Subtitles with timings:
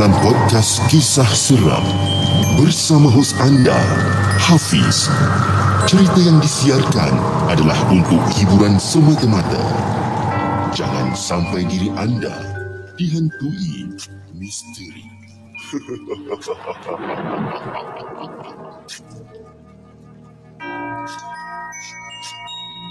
[0.00, 1.84] dalam podcast Kisah Seram
[2.56, 3.76] bersama hos anda,
[4.40, 5.12] Hafiz.
[5.84, 7.12] Cerita yang disiarkan
[7.52, 9.60] adalah untuk hiburan semata-mata.
[10.72, 12.32] Jangan sampai diri anda
[12.96, 13.92] dihantui
[14.32, 15.04] misteri.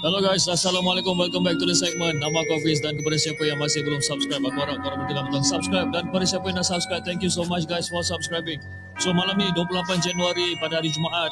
[0.00, 1.14] Hello guys, Assalamualaikum.
[1.14, 2.18] Welcome back to the segment.
[2.18, 5.46] Nama aku Hafiz dan kepada siapa yang masih belum subscribe, aku harap korang tekan butang
[5.46, 5.94] subscribe.
[5.94, 8.58] Dan kepada siapa yang dah subscribe, thank you so much guys for subscribing.
[8.98, 11.30] So malam ni 28 Januari pada hari Jumaat.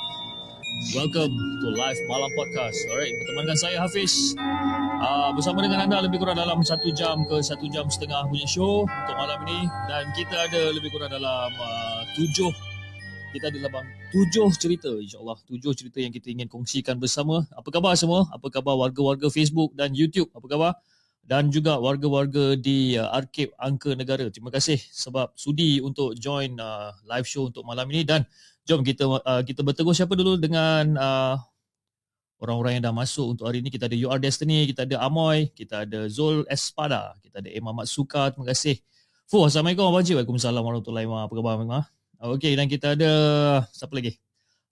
[0.95, 2.79] Welcome to Live Malam Podcast.
[2.95, 4.39] Alright, bertemankan saya Hafiz.
[5.03, 8.87] Uh, bersama dengan anda lebih kurang dalam satu jam ke satu jam setengah punya show
[8.87, 9.67] untuk malam ini.
[9.91, 12.68] Dan kita ada lebih kurang dalam uh, tujuh
[13.33, 15.37] kita ada dalam tujuh cerita insyaAllah.
[15.45, 17.45] Tujuh cerita yang kita ingin kongsikan bersama.
[17.53, 18.25] Apa khabar semua?
[18.33, 20.33] Apa khabar warga-warga Facebook dan YouTube?
[20.33, 20.73] Apa khabar?
[21.29, 24.25] Dan juga warga-warga di uh, Arkib Angka Negara.
[24.33, 28.01] Terima kasih sebab sudi untuk join uh, live show untuk malam ini.
[28.01, 28.25] Dan
[28.65, 31.37] jom kita uh, kita bertegur siapa dulu dengan uh,
[32.41, 33.69] orang-orang yang dah masuk untuk hari ini.
[33.69, 38.33] Kita ada UR Destiny kita ada Amoy kita ada Zul Espada kita ada Emma Matsuka
[38.33, 38.81] terima kasih.
[39.29, 41.29] Fuh, Assalamualaikum Abang Waalaikumsalam warahmatullahi wabarakatuh.
[41.29, 41.98] Apa khabar Abang?
[42.19, 43.13] Okey dan kita ada
[43.71, 44.19] siapa lagi?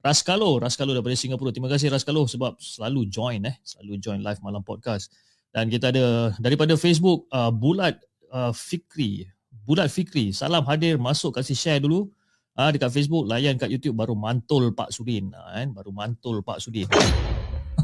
[0.03, 1.55] Raskalo, Raskalo daripada Singapura.
[1.55, 5.15] Terima kasih Raskalo sebab selalu join eh, selalu join live malam podcast.
[5.55, 8.03] Dan kita ada daripada Facebook uh, Bulat
[8.35, 9.31] uh, Fikri.
[9.63, 12.11] Bulat Fikri, salam hadir masuk kasih share dulu.
[12.59, 16.43] Ah uh, dekat Facebook, layan kat YouTube baru mantul Pak Sudin uh, kan, baru mantul
[16.43, 16.91] Pak Sudin.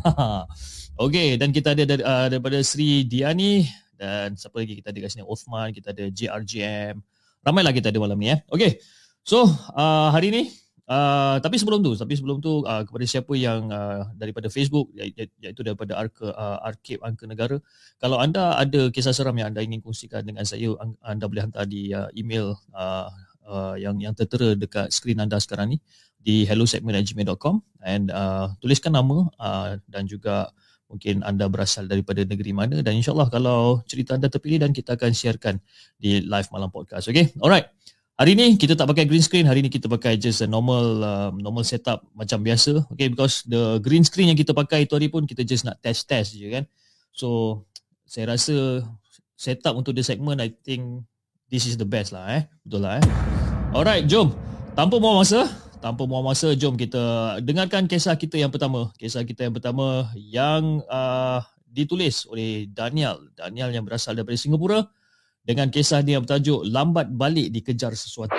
[1.06, 3.62] Okey dan kita ada dari, uh, daripada Sri Diani
[3.94, 6.98] dan siapa lagi kita ada kat sini Osman, kita ada JRGM.
[7.46, 8.42] Ramailah kita ada malam ni eh.
[8.50, 9.01] Okey.
[9.22, 10.42] So uh, hari ni
[10.90, 15.62] uh, tapi sebelum tu tapi sebelum tu uh, kepada siapa yang uh, daripada Facebook iaitu
[15.62, 17.56] daripada Arke uh, Arkib Angka Negara
[18.02, 20.74] kalau anda ada kisah seram yang anda ingin kongsikan dengan saya
[21.06, 23.06] anda boleh hantar di uh, email uh,
[23.46, 25.78] uh, yang yang tertera dekat skrin anda sekarang ni
[26.22, 30.50] di hellosegment@gmail.com and uh, tuliskan nama uh, dan juga
[30.86, 35.14] mungkin anda berasal daripada negeri mana dan insyaallah kalau cerita anda terpilih dan kita akan
[35.16, 35.56] siarkan
[35.96, 37.32] di live malam podcast okay?
[37.40, 37.70] Alright
[38.20, 41.32] Hari ni kita tak pakai green screen, hari ni kita pakai just a normal uh,
[41.32, 42.84] normal setup macam biasa.
[42.92, 46.36] Okay, because the green screen yang kita pakai itu hari pun kita just nak test-test
[46.36, 46.68] je kan.
[47.16, 47.60] So,
[48.04, 48.84] saya rasa
[49.32, 51.08] setup untuk the segment, I think
[51.48, 52.44] this is the best lah eh.
[52.68, 53.04] Betul lah eh.
[53.72, 54.36] Alright, jom.
[54.76, 55.48] Tanpa buang masa,
[55.80, 58.92] tanpa buang masa, jom kita dengarkan kisah kita yang pertama.
[59.00, 63.24] Kisah kita yang pertama yang uh, ditulis oleh Daniel.
[63.32, 64.84] Daniel yang berasal daripada Singapura
[65.42, 68.34] dengan kisah dia yang bertajuk Lambat Balik Dikejar Sesuatu.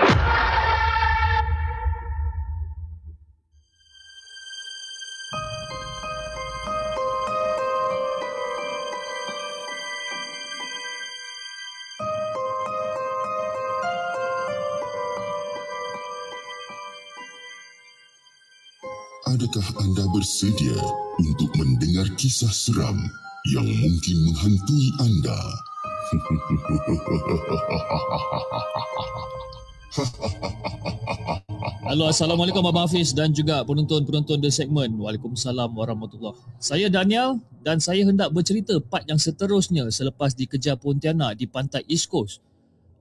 [19.24, 20.78] Adakah anda bersedia
[21.20, 22.96] untuk mendengar kisah seram
[23.50, 25.73] yang mungkin menghantui anda?
[31.90, 34.94] Halo Assalamualaikum Abang Hafiz dan juga penonton-penonton The Segment.
[34.94, 36.38] Waalaikumsalam Warahmatullahi.
[36.62, 42.14] Saya Daniel dan saya hendak bercerita part yang seterusnya selepas dikejar Pontianak di pantai East
[42.14, 42.46] Coast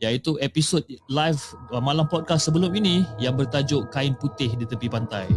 [0.01, 0.81] iaitu episod
[1.13, 1.41] live
[1.85, 5.29] malam podcast sebelum ini yang bertajuk Kain Putih di Tepi Pantai.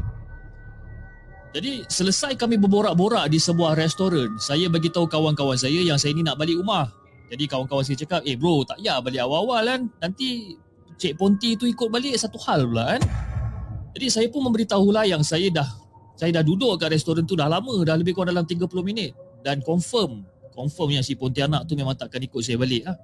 [1.51, 6.23] Jadi selesai kami berborak-borak di sebuah restoran, saya bagi tahu kawan-kawan saya yang saya ni
[6.23, 9.81] nak balik rumah jadi kawan-kawan saya cakap, eh bro tak payah balik awal-awal kan.
[10.01, 10.57] Nanti
[10.95, 13.01] Cik Ponti tu ikut balik satu hal pula kan.
[13.97, 15.67] Jadi saya pun memberitahulah yang saya dah
[16.15, 19.11] saya dah duduk kat restoran tu dah lama, dah lebih kurang dalam 30 minit.
[19.43, 20.23] Dan confirm,
[20.55, 22.95] confirm yang si Pontianak tu memang takkan ikut saya balik lah.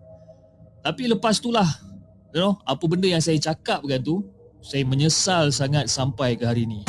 [0.81, 1.67] Tapi lepas tu lah,
[2.31, 4.23] you know, apa benda yang saya cakap kan tu,
[4.63, 6.81] saya menyesal sangat sampai ke hari ni.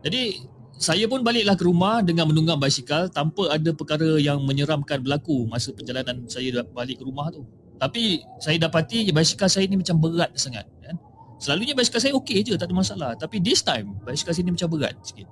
[0.00, 0.40] Jadi
[0.76, 5.72] saya pun baliklah ke rumah dengan menunggang basikal tanpa ada perkara yang menyeramkan berlaku masa
[5.72, 7.48] perjalanan saya balik ke rumah tu.
[7.76, 10.96] Tapi saya dapati basikal saya ni macam berat sangat kan.
[11.40, 14.68] Selalunya basikal saya okey je tak ada masalah tapi this time basikal saya ni macam
[14.68, 15.28] berat sikit.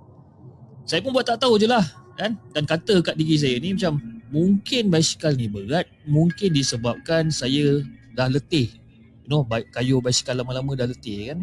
[0.88, 1.84] Saya pun buat tak tahu je lah
[2.16, 4.00] kan dan kata kat diri saya ni macam
[4.34, 7.86] mungkin basikal ni berat, mungkin disebabkan saya
[8.18, 8.66] dah letih.
[9.24, 11.38] You know, kayu basikal lama-lama dah letih kan.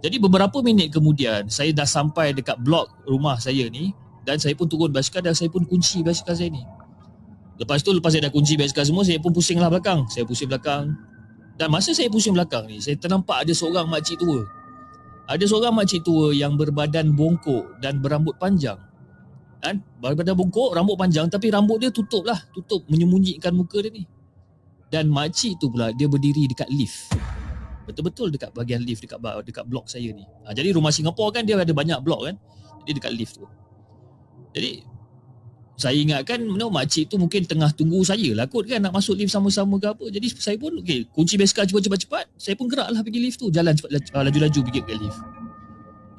[0.00, 3.92] Jadi beberapa minit kemudian saya dah sampai dekat blok rumah saya ni
[4.24, 6.64] dan saya pun turun basikal dan saya pun kunci basikal saya ni.
[7.60, 10.08] Lepas tu lepas saya dah kunci basikal semua saya pun pusinglah belakang.
[10.08, 10.96] Saya pusing belakang.
[11.60, 14.40] Dan masa saya pusing belakang ni saya ternampak ada seorang makcik tua.
[15.28, 18.80] Ada seorang makcik tua yang berbadan bongkok dan berambut panjang.
[19.60, 19.84] Kan?
[20.00, 22.40] Berbadan bongkok, rambut panjang tapi rambut dia tutup lah.
[22.56, 24.08] Tutup menyembunyikan muka dia ni.
[24.88, 27.12] Dan makcik tu pula dia berdiri dekat lift
[27.88, 30.24] betul-betul dekat bahagian lift dekat dekat blok saya ni.
[30.44, 32.36] Ha, jadi rumah Singapura kan dia ada banyak blok kan.
[32.84, 33.46] Jadi dekat lift tu.
[34.56, 34.82] Jadi
[35.80, 39.16] saya ingatkan you know, makcik tu mungkin tengah tunggu saya lah kot kan nak masuk
[39.16, 40.04] lift sama-sama ke apa.
[40.12, 42.28] Jadi saya pun okay, kunci basikal cepat-cepat.
[42.36, 43.48] Saya pun gerak lah pergi lift tu.
[43.48, 45.20] Jalan cepat ah, laju-laju pergi ke lift.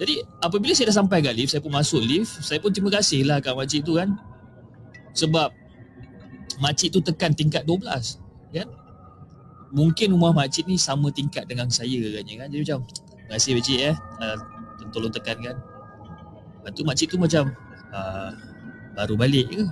[0.01, 2.41] Jadi apabila saya dah sampai kat lift, saya pun masuk lift.
[2.41, 4.17] Saya pun terima kasih lah kat makcik tu kan.
[5.13, 5.53] Sebab
[6.57, 7.85] makcik tu tekan tingkat 12.
[8.49, 8.67] Kan?
[9.71, 12.47] Mungkin rumah makcik ni sama tingkat dengan saya katanya kan.
[12.51, 13.95] Jadi macam, terima kasih makcik eh.
[14.19, 14.37] Uh,
[14.91, 15.55] tolong tekan kan.
[16.61, 17.43] Lepas tu makcik tu macam,
[17.95, 18.29] uh,
[18.93, 19.63] baru balik ke?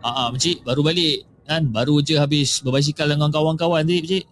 [0.00, 1.62] Haa, uh, makcik baru balik kan.
[1.68, 4.24] Baru je habis berbasikal dengan kawan-kawan tadi makcik.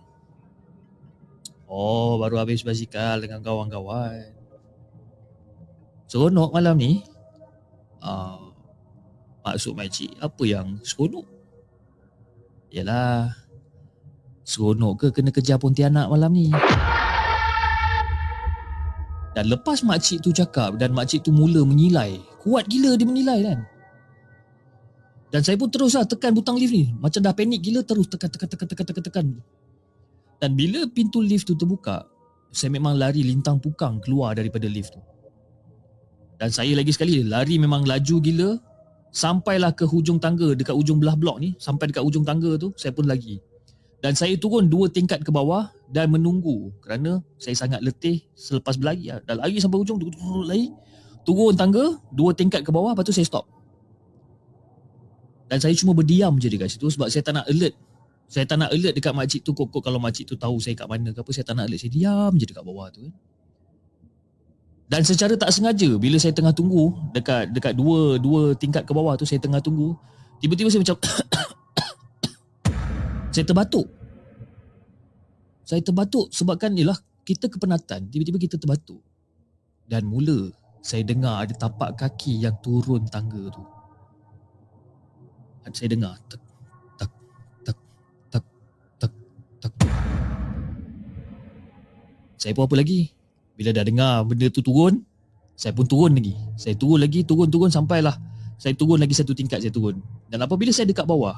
[1.68, 4.32] Oh, baru habis berbasikal dengan kawan-kawan.
[6.08, 7.04] Seronok malam ni.
[8.00, 8.52] Uh,
[9.44, 11.28] maksud makcik, apa yang seronok?
[12.72, 13.43] Yalah,
[14.44, 16.52] Seronok ke kena kejar Pontianak malam ni?
[19.34, 23.58] Dan lepas makcik tu cakap dan makcik tu mula menilai, kuat gila dia menilai kan?
[25.34, 26.94] Dan saya pun terus lah tekan butang lift ni.
[27.02, 29.26] Macam dah panik gila terus tekan, tekan, tekan, tekan, tekan, tekan.
[30.38, 32.06] Dan bila pintu lift tu terbuka,
[32.54, 35.02] saya memang lari lintang pukang keluar daripada lift tu.
[36.38, 38.50] Dan saya lagi sekali lari memang laju gila.
[39.10, 41.58] Sampailah ke hujung tangga dekat ujung belah blok ni.
[41.58, 43.42] Sampai dekat ujung tangga tu, saya pun lagi.
[44.04, 49.08] Dan saya turun dua tingkat ke bawah dan menunggu kerana saya sangat letih selepas berlari.
[49.24, 50.68] Dah lari sampai ujung, turun lari.
[51.24, 53.48] Turun tangga, dua tingkat ke bawah, lepas tu saya stop.
[55.48, 57.72] Dan saya cuma berdiam je dekat situ sebab saya tak nak alert.
[58.28, 61.16] Saya tak nak alert dekat makcik tu kok kalau makcik tu tahu saya kat mana
[61.16, 61.80] ke apa, saya tak nak alert.
[61.80, 63.08] Saya diam je dekat bawah tu.
[64.84, 69.16] Dan secara tak sengaja bila saya tengah tunggu dekat dekat dua dua tingkat ke bawah
[69.16, 69.96] tu saya tengah tunggu,
[70.44, 71.00] tiba-tiba saya macam
[73.34, 73.90] Saya terbatuk.
[75.66, 76.94] Saya terbatuk sebabkan ialah
[77.26, 79.02] kita kepenatan, tiba-tiba kita terbatuk.
[79.90, 83.64] Dan mula saya dengar ada tapak kaki yang turun tangga tu.
[85.66, 86.38] Dan saya dengar tak
[86.94, 87.10] tak
[87.66, 87.76] tak
[88.30, 88.44] tak
[89.02, 89.12] tak
[89.58, 89.72] tak.
[92.38, 93.10] Saya pun apa lagi?
[93.58, 95.02] Bila dah dengar benda tu turun,
[95.58, 96.38] saya pun turun lagi.
[96.54, 98.14] Saya turun lagi, turun turun sampailah
[98.54, 99.98] saya turun lagi satu tingkat saya turun.
[100.30, 101.34] Dan apabila saya dekat bawah,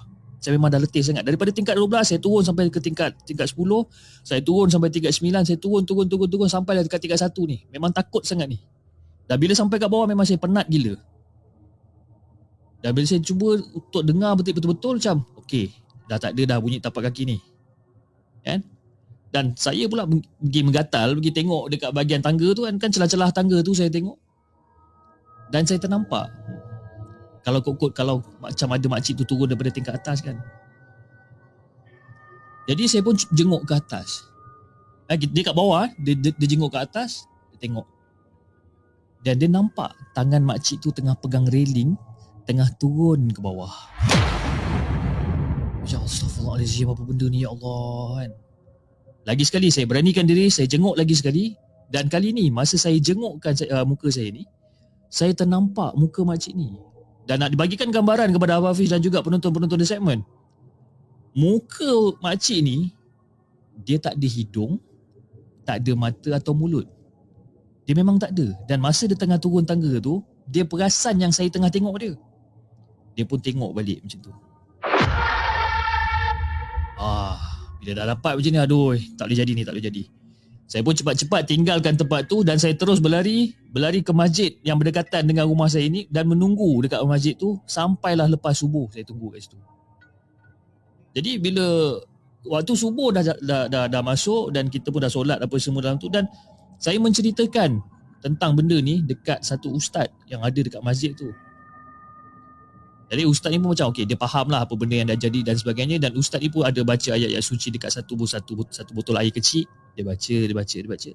[0.47, 1.27] saya memang dah letih sangat.
[1.27, 3.67] Daripada tingkat 12 saya turun sampai ke tingkat tingkat 10,
[4.23, 7.67] saya turun sampai tingkat 9, saya turun turun turun turun sampai dekat tingkat 1 ni.
[7.75, 8.63] Memang takut sangat ni.
[9.27, 10.95] Dan bila sampai kat bawah memang saya penat gila.
[12.79, 15.75] Dan bila saya cuba untuk dengar betul-betul macam okey,
[16.07, 17.43] dah tak ada dah bunyi tapak kaki ni.
[18.47, 18.63] Kan?
[19.35, 23.59] Dan saya pula pergi menggatal, pergi tengok dekat bahagian tangga tu kan, kan celah-celah tangga
[23.67, 24.15] tu saya tengok.
[25.51, 26.31] Dan saya ternampak
[27.47, 30.35] kalau kot-kot kalau macam ada makcik tu turun daripada tingkat atas kan.
[32.67, 34.27] Jadi saya pun jenguk ke atas.
[35.07, 37.87] Eh, dia kat bawah, dia, dia, dia jenguk ke atas, dia tengok.
[39.23, 41.95] Dan dia nampak tangan makcik tu tengah pegang railing,
[42.51, 43.71] tengah turun ke bawah.
[45.87, 48.31] Ya Astaghfirullahaladzim, apa benda ni ya Allah kan.
[49.23, 51.55] Lagi sekali saya beranikan diri, saya jenguk lagi sekali.
[51.87, 54.43] Dan kali ni, masa saya jengukkan uh, muka saya ni,
[55.07, 56.75] saya ternampak muka makcik ni
[57.27, 60.23] dan nak dibagikan gambaran kepada Abah Hafiz dan juga penonton-penonton di segmen.
[61.35, 62.95] Muka makcik ni,
[63.83, 64.79] dia tak ada hidung,
[65.67, 66.87] tak ada mata atau mulut.
[67.85, 68.55] Dia memang tak ada.
[68.71, 72.15] Dan masa dia tengah turun tangga tu, dia perasan yang saya tengah tengok dia.
[73.19, 74.33] Dia pun tengok balik macam tu.
[76.97, 77.37] Ah,
[77.83, 80.03] bila dah dapat macam ni, aduh, tak boleh jadi ni, tak boleh jadi.
[80.67, 85.23] Saya pun cepat-cepat tinggalkan tempat tu dan saya terus berlari, berlari ke masjid yang berdekatan
[85.23, 89.47] dengan rumah saya ini dan menunggu dekat masjid tu sampailah lepas subuh saya tunggu kat
[89.47, 89.59] situ.
[91.15, 91.97] Jadi bila
[92.51, 95.87] waktu subuh dah dah, dah dah dah masuk dan kita pun dah solat apa semua
[95.87, 96.27] dalam tu dan
[96.83, 97.79] saya menceritakan
[98.19, 101.31] tentang benda ni dekat satu ustaz yang ada dekat masjid tu.
[103.07, 105.55] Jadi ustaz ni pun macam okey dia faham lah apa benda yang dah jadi dan
[105.55, 109.31] sebagainya dan ustaz ni pun ada baca ayat-ayat suci dekat satu satu satu botol air
[109.31, 109.63] kecil
[109.97, 111.13] dia baca, dia baca, dia baca.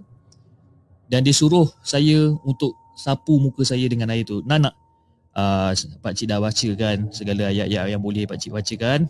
[1.11, 4.41] Dan dia suruh saya untuk sapu muka saya dengan air tu.
[4.41, 4.73] Nak
[5.35, 5.71] uh,
[6.01, 9.05] Pak Cik dah baca kan segala ayat-ayat yang boleh Pak Cik baca kan.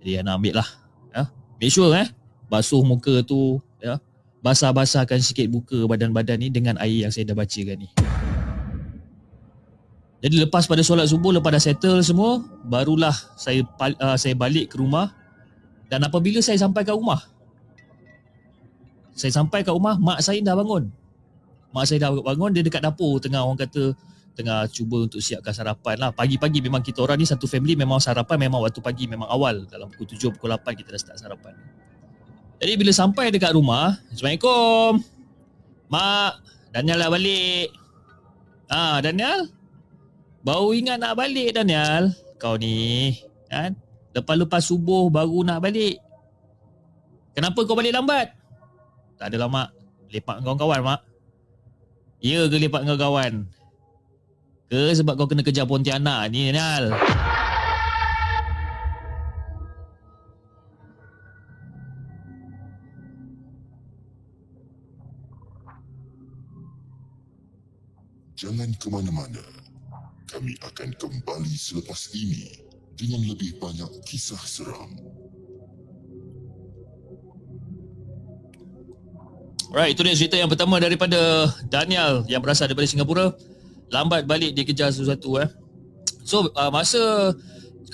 [0.00, 0.68] Jadi anak ambil lah.
[1.12, 1.22] Ya.
[1.60, 2.08] Make sure eh
[2.50, 4.00] basuh muka tu ya.
[4.40, 7.88] Basah-basahkan sikit buka badan-badan ni dengan air yang saya dah bacakan ni.
[10.20, 13.64] Jadi lepas pada solat subuh lepas dah settle semua, barulah saya
[14.00, 15.12] uh, saya balik ke rumah
[15.92, 17.20] dan apabila saya sampai ke rumah
[19.14, 20.88] saya sampai ke rumah mak saya dah bangun.
[21.70, 23.94] Mak saya dah bangun dia dekat dapur tengah orang kata
[24.34, 26.10] tengah cuba untuk siapkan sarapan lah.
[26.14, 29.90] Pagi-pagi memang kita orang ni satu family memang sarapan memang waktu pagi memang awal dalam
[29.92, 31.54] pukul 7 pukul 8 kita dah start sarapan.
[32.60, 35.00] Jadi bila sampai dekat rumah, Assalamualaikum.
[35.88, 36.32] Mak,
[36.70, 37.68] Daniel dah balik.
[38.70, 39.50] Ah, Daniel,
[40.40, 43.12] Baru ingat nak balik Daniel Kau ni
[43.52, 43.76] kan?
[44.16, 46.00] Lepas-lepas subuh baru nak balik
[47.36, 48.32] Kenapa kau balik lambat?
[49.20, 49.68] Tak adalah mak
[50.08, 51.00] Lepak dengan kawan-kawan mak
[52.24, 53.32] Ya ke lepak dengan kawan?
[54.72, 56.92] Ke sebab kau kena kejar Pontianak ni Daniel?
[68.40, 69.44] Jangan ke mana-mana
[70.28, 72.52] kami akan kembali selepas ini
[72.96, 74.94] dengan lebih banyak kisah seram.
[79.70, 83.30] Right, itu dia cerita yang pertama daripada Daniel yang berasal daripada Singapura.
[83.94, 85.46] Lambat balik dia kejar sesuatu eh.
[86.26, 87.30] So, uh, masa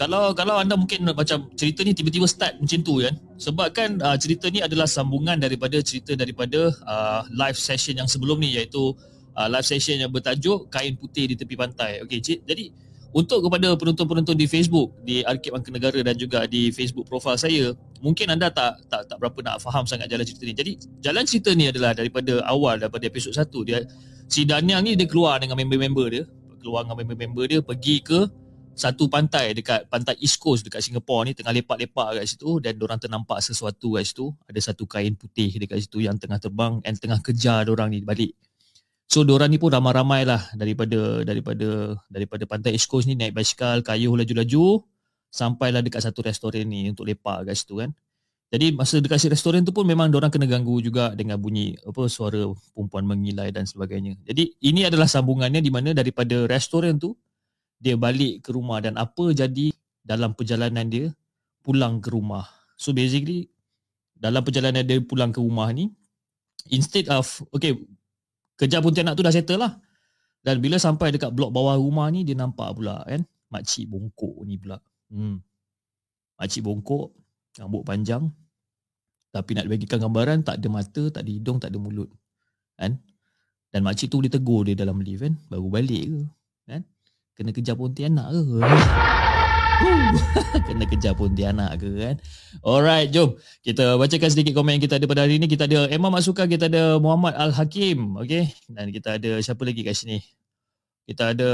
[0.00, 3.12] kalau kalau anda mungkin macam cerita ni tiba-tiba start macam tu kan.
[3.37, 8.40] Sebab kan uh, cerita ni adalah sambungan daripada cerita daripada uh, live session yang sebelum
[8.40, 8.97] ni iaitu
[9.37, 12.00] uh, live session yang bertajuk kain putih di tepi pantai.
[12.04, 12.25] Okey.
[12.25, 12.73] Jadi
[13.16, 17.73] untuk kepada penonton-penonton di Facebook, di Arkib Angka Negara dan juga di Facebook profil saya,
[18.04, 20.52] mungkin anda tak tak tak berapa nak faham sangat jalan cerita ni.
[20.52, 23.80] Jadi jalan cerita ni adalah daripada awal daripada episod 1 dia
[24.28, 26.28] si Daniel ni dia keluar dengan member-member dia,
[26.61, 28.28] keluar dengan member-member dia pergi ke
[28.76, 31.32] satu pantai dekat pantai East Coast dekat Singapore ni.
[31.32, 34.28] Tengah lepak-lepak kat situ dan orang ternampak sesuatu kat situ.
[34.44, 38.37] Ada satu kain putih dekat situ yang tengah terbang dan tengah kejar orang ni balik
[39.06, 43.80] So diorang ni pun ramai-ramai lah daripada daripada daripada pantai East Coast ni naik basikal,
[43.86, 44.82] kayuh laju-laju
[45.30, 47.94] sampailah dekat satu restoran ni untuk lepak kat situ kan.
[48.46, 52.06] Jadi masa dekat si restoran tu pun memang diorang kena ganggu juga dengan bunyi apa
[52.06, 54.22] suara perempuan mengilai dan sebagainya.
[54.22, 57.18] Jadi ini adalah sambungannya di mana daripada restoran tu
[57.82, 59.75] dia balik ke rumah dan apa jadi
[60.06, 61.10] dalam perjalanan dia
[61.66, 62.46] pulang ke rumah.
[62.78, 63.50] So basically
[64.14, 65.90] dalam perjalanan dia pulang ke rumah ni
[66.70, 67.75] instead of okay
[68.56, 69.72] Kejar Pontianak tu dah settle lah.
[70.40, 73.20] Dan bila sampai dekat blok bawah rumah ni, dia nampak pula kan.
[73.52, 74.80] Makcik bongkok ni pula.
[75.12, 75.42] Hmm.
[76.40, 77.12] Makcik bongkok,
[77.60, 78.32] rambut panjang.
[79.34, 82.08] Tapi nak bagikan gambaran, tak ada mata, tak ada hidung, tak ada mulut.
[82.80, 82.96] Kan?
[83.68, 85.34] Dan makcik tu boleh tegur dia dalam lift kan.
[85.52, 86.20] Baru balik ke.
[86.64, 86.82] Kan?
[87.36, 88.58] Kena kejar Pontianak ke.
[90.66, 92.16] Kena kejar Pontianak ke kan?
[92.64, 93.37] Alright jom.
[93.61, 95.47] Kita bacakan sedikit komen yang kita ada pada hari ini.
[95.50, 99.97] Kita ada Emma Maksuka Kita ada Muhammad Al-Hakim Okay Dan kita ada siapa lagi kat
[99.97, 100.18] sini?
[101.06, 101.50] Kita ada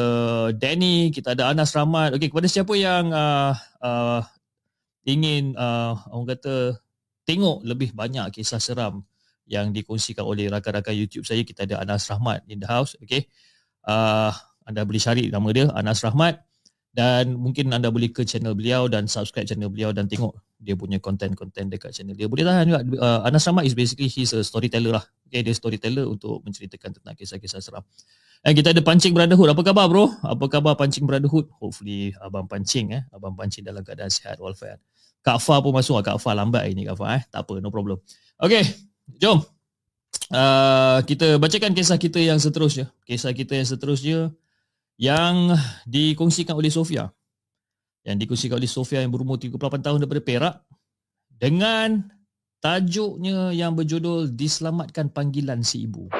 [0.54, 2.14] Danny Kita ada Anas Rahmat.
[2.16, 3.52] Okay kepada siapa yang uh,
[3.82, 4.20] uh,
[5.04, 6.78] Ingin uh, Orang kata
[7.26, 9.02] Tengok lebih banyak kisah seram
[9.46, 13.26] Yang dikongsikan oleh rakan-rakan YouTube saya Kita ada Anas Rahmat in the house Okay
[13.86, 14.30] uh,
[14.62, 16.51] Anda boleh cari nama dia Anas Rahmat
[16.92, 21.02] dan mungkin anda boleh ke channel beliau dan subscribe channel beliau dan tengok dia punya
[21.02, 22.30] konten-konten dekat channel dia.
[22.30, 22.80] Boleh tahan juga.
[23.00, 25.04] Uh, Anas Rahmat is basically he's a storyteller lah.
[25.26, 27.82] Okay, dia storyteller untuk menceritakan tentang kisah-kisah seram.
[28.42, 29.50] Dan kita ada Pancing Brotherhood.
[29.50, 30.12] Apa khabar bro?
[30.22, 31.50] Apa khabar Pancing Brotherhood?
[31.58, 33.02] Hopefully abang pancing eh.
[33.10, 34.78] Abang pancing dalam keadaan sihat walafiat.
[35.22, 35.98] Kak Fa pun masuk.
[36.02, 37.22] Kak Fa lambat hari ni Kak Fa eh.
[37.30, 37.98] Tak apa, no problem.
[38.38, 38.62] Okay,
[39.18, 39.42] jom.
[40.28, 42.90] Uh, kita bacakan kisah kita yang seterusnya.
[43.06, 44.34] Kisah kita yang seterusnya
[45.02, 47.10] yang dikongsikan oleh Sofia.
[48.06, 50.54] Yang dikongsikan oleh Sofia yang berumur 38 tahun daripada Perak
[51.26, 52.06] dengan
[52.62, 56.14] tajuknya yang berjudul Diselamatkan Panggilan Si Ibu.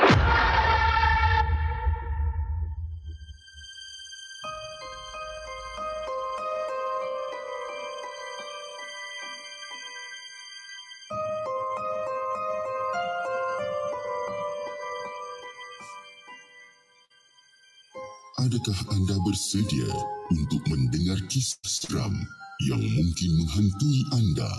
[18.63, 19.91] Adakah anda bersedia
[20.31, 22.15] untuk mendengar kisah seram
[22.63, 24.47] yang mungkin menghantui anda?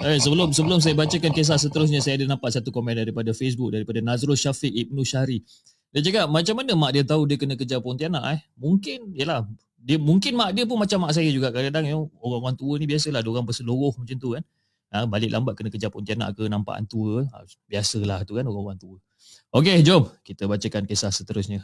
[0.00, 4.00] Eh, sebelum sebelum saya bacakan kisah seterusnya, saya ada nampak satu komen daripada Facebook daripada
[4.00, 5.44] Nazrul Syafiq Ibnu Syari.
[5.92, 8.40] Dia cakap, macam mana mak dia tahu dia kena kejar Pontianak eh?
[8.56, 9.44] Mungkin, yalah,
[9.76, 13.28] dia mungkin mak dia pun macam mak saya juga kadang-kadang orang-orang tua ni biasalah dia
[13.28, 14.44] orang berseluruh macam tu kan
[14.94, 18.78] ha, balik lambat kena kejar pontianak ke nampak hantu ke ha, biasalah tu kan orang-orang
[18.78, 19.02] tua
[19.54, 21.62] Okey, jom kita bacakan kisah seterusnya.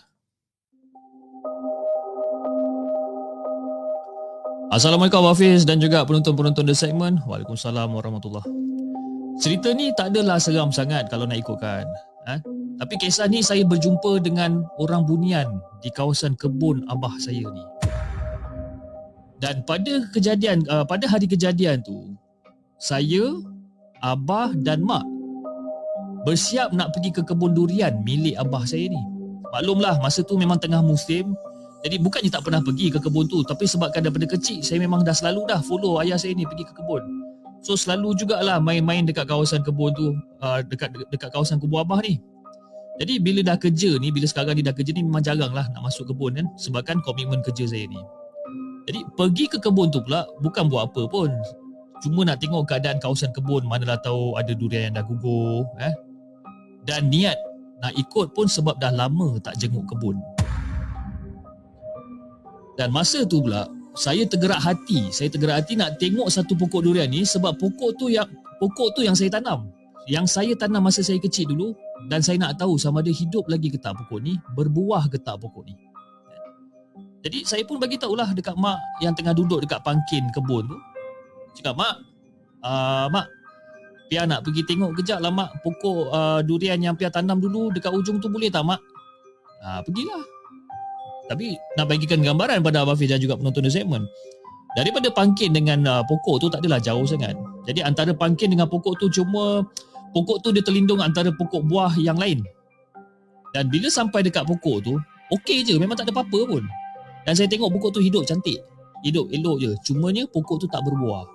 [4.70, 7.18] Assalamualaikum Hafiz dan juga penonton-penonton The Segment.
[7.26, 8.46] Waalaikumsalam warahmatullahi
[9.42, 11.82] Cerita ni tak adalah seram sangat kalau nak ikutkan.
[12.30, 12.38] Ha?
[12.78, 17.64] Tapi kisah ni saya berjumpa dengan orang bunian di kawasan kebun abah saya ni.
[19.42, 22.14] Dan pada kejadian uh, pada hari kejadian tu
[22.80, 23.36] saya,
[24.00, 25.04] abah dan mak
[26.24, 29.02] bersiap nak pergi ke kebun durian milik abah saya ni.
[29.52, 31.36] Maklumlah masa tu memang tengah musim
[31.80, 35.16] jadi bukannya tak pernah pergi ke kebun tu tapi sebabkan daripada kecil saya memang dah
[35.16, 37.00] selalu dah follow ayah saya ni pergi ke kebun.
[37.64, 42.20] So selalu jugalah main-main dekat kawasan kebun tu uh, dekat dekat kawasan kebun abah ni.
[43.00, 45.80] Jadi bila dah kerja ni, bila sekarang ni dah kerja ni memang jarang lah nak
[45.80, 48.00] masuk kebun kan sebabkan komitmen kerja saya ni.
[48.84, 51.32] Jadi pergi ke kebun tu pula bukan buat apa pun.
[52.00, 55.94] Cuma nak tengok keadaan kawasan kebun manalah tahu ada durian yang dah gugur eh.
[56.88, 57.36] Dan niat
[57.80, 60.16] nak ikut pun sebab dah lama tak jenguk kebun.
[62.80, 67.10] Dan masa tu pula saya tergerak hati, saya tergerak hati nak tengok satu pokok durian
[67.10, 68.24] ni sebab pokok tu yang
[68.56, 69.68] pokok tu yang saya tanam.
[70.08, 71.76] Yang saya tanam masa saya kecil dulu
[72.08, 75.36] dan saya nak tahu sama ada hidup lagi ke tak pokok ni, berbuah ke tak
[75.36, 75.76] pokok ni.
[77.20, 80.78] Jadi saya pun bagi tahulah dekat mak yang tengah duduk dekat pangkin kebun tu.
[81.58, 81.94] Cakap, "Mak,
[82.64, 83.26] uh, mak,
[84.10, 87.94] Pia nak pergi tengok kejap lah mak pokok uh, durian yang Pia tanam dulu dekat
[87.94, 88.82] ujung tu boleh tak mak?"
[89.60, 90.22] Uh, pergilah.
[91.30, 94.02] Tapi nak bagikan gambaran pada Abah Fiz dan juga penonton The Segment.
[94.74, 97.38] Daripada pangkin dengan uh, pokok tu tak adalah jauh sangat.
[97.70, 99.62] Jadi antara pangkin dengan pokok tu cuma
[100.10, 102.42] pokok tu dia terlindung antara pokok buah yang lain.
[103.54, 104.94] Dan bila sampai dekat pokok tu,
[105.34, 106.62] okey je memang tak ada apa-apa pun.
[107.26, 108.62] Dan saya tengok pokok tu hidup cantik.
[109.02, 109.70] Hidup elok je.
[109.86, 111.26] Cumanya pokok tu tak berbuah.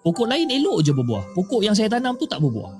[0.00, 1.36] Pokok lain elok je berbuah.
[1.36, 2.72] Pokok yang saya tanam tu tak berbuah.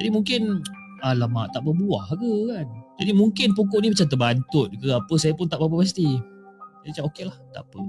[0.00, 0.64] Jadi mungkin
[1.04, 2.66] alamak tak berbuah ke kan?
[2.96, 6.08] Jadi mungkin pokok ni macam terbantut ke apa saya pun tak apa-apa pasti.
[6.82, 7.80] Jadi macam okey lah tak apa.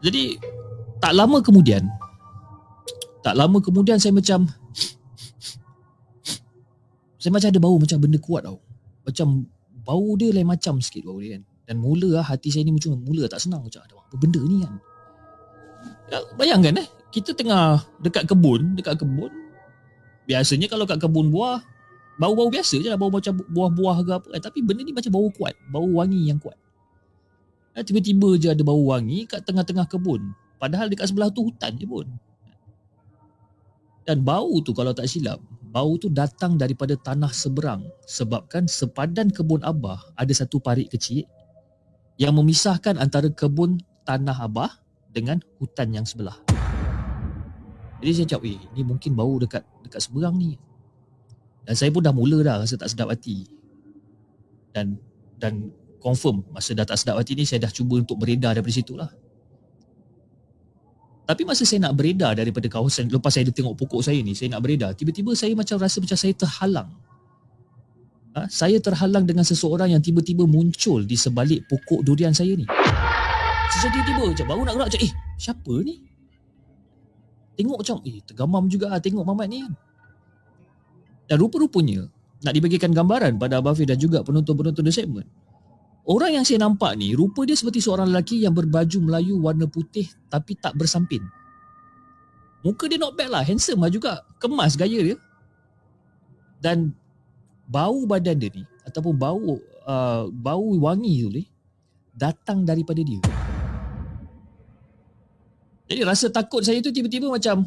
[0.00, 0.24] Jadi
[1.00, 1.84] tak lama kemudian
[3.20, 4.48] tak lama kemudian saya macam
[7.20, 8.62] saya macam ada bau macam benda kuat tau.
[9.04, 9.44] Macam
[9.84, 11.42] bau dia lain macam sikit bau dia kan.
[11.68, 14.64] Dan mula lah hati saya ni macam mula tak senang macam ada apa benda ni
[14.64, 14.74] kan.
[16.10, 16.88] Ya, bayangkan eh.
[17.10, 19.30] Kita tengah dekat kebun, dekat kebun.
[20.26, 21.62] Biasanya kalau kat kebun buah
[22.18, 22.98] bau-bau biasa je lah.
[22.98, 25.54] Bau macam buah-buah ke apa eh, tapi benda ni macam bau kuat.
[25.70, 26.58] Bau wangi yang kuat.
[27.74, 30.22] Eh, tiba-tiba je ada bau wangi kat tengah-tengah kebun.
[30.58, 32.06] Padahal dekat sebelah tu hutan je pun.
[34.06, 35.38] Dan bau tu kalau tak silap
[35.70, 37.86] bau tu datang daripada tanah seberang.
[38.04, 41.24] Sebabkan sepadan kebun abah ada satu parit kecil
[42.18, 44.70] yang memisahkan antara kebun tanah abah
[45.10, 46.38] dengan hutan yang sebelah
[48.00, 50.56] jadi saya cakap, eh, ni mungkin bau dekat dekat seberang ni.
[51.68, 53.44] Dan saya pun dah mula dah rasa tak sedap hati.
[54.72, 54.96] Dan
[55.36, 55.68] dan
[56.00, 59.12] confirm masa dah tak sedap hati ni saya dah cuba untuk beredar daripada situ lah.
[61.28, 64.64] Tapi masa saya nak beredar daripada kawasan lepas saya tengok pokok saya ni, saya nak
[64.64, 66.90] beredar, tiba-tiba saya macam rasa macam saya terhalang.
[68.34, 68.48] Ha?
[68.48, 72.66] Saya terhalang dengan seseorang yang tiba-tiba muncul di sebalik pokok durian saya ni.
[73.70, 75.94] Sejak tiba-tiba macam baru nak gerak macam, eh siapa ni?
[77.54, 79.72] Tengok macam, eh tergamam juga lah tengok mamat ni kan.
[81.30, 82.10] Dan rupa-rupanya
[82.42, 85.28] nak dibagikan gambaran pada Abah Fir dan juga penonton-penonton The Segment.
[86.08, 90.08] Orang yang saya nampak ni rupa dia seperti seorang lelaki yang berbaju Melayu warna putih
[90.26, 91.22] tapi tak bersampin.
[92.66, 94.24] Muka dia not bad lah, handsome lah juga.
[94.42, 95.16] Kemas gaya dia.
[96.58, 96.92] Dan
[97.70, 101.44] bau badan dia ni ataupun bau uh, bau wangi tu ni
[102.16, 103.22] datang daripada dia.
[105.90, 107.66] Jadi rasa takut saya tu tiba-tiba macam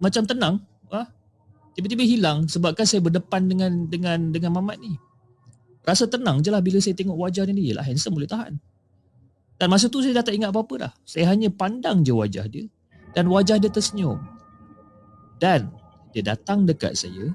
[0.00, 0.56] macam tenang.
[0.88, 1.04] Ha?
[1.72, 4.96] tiba-tiba hilang sebabkan saya berdepan dengan dengan dengan Mamat ni.
[5.82, 7.74] Rasa tenang je lah bila saya tengok wajah dia.
[7.74, 8.56] Yelah handsome boleh tahan.
[9.58, 10.92] Dan masa tu saya dah tak ingat apa-apa dah.
[11.02, 12.66] Saya hanya pandang je wajah dia.
[13.12, 14.16] Dan wajah dia tersenyum.
[15.42, 15.68] Dan
[16.14, 17.34] dia datang dekat saya.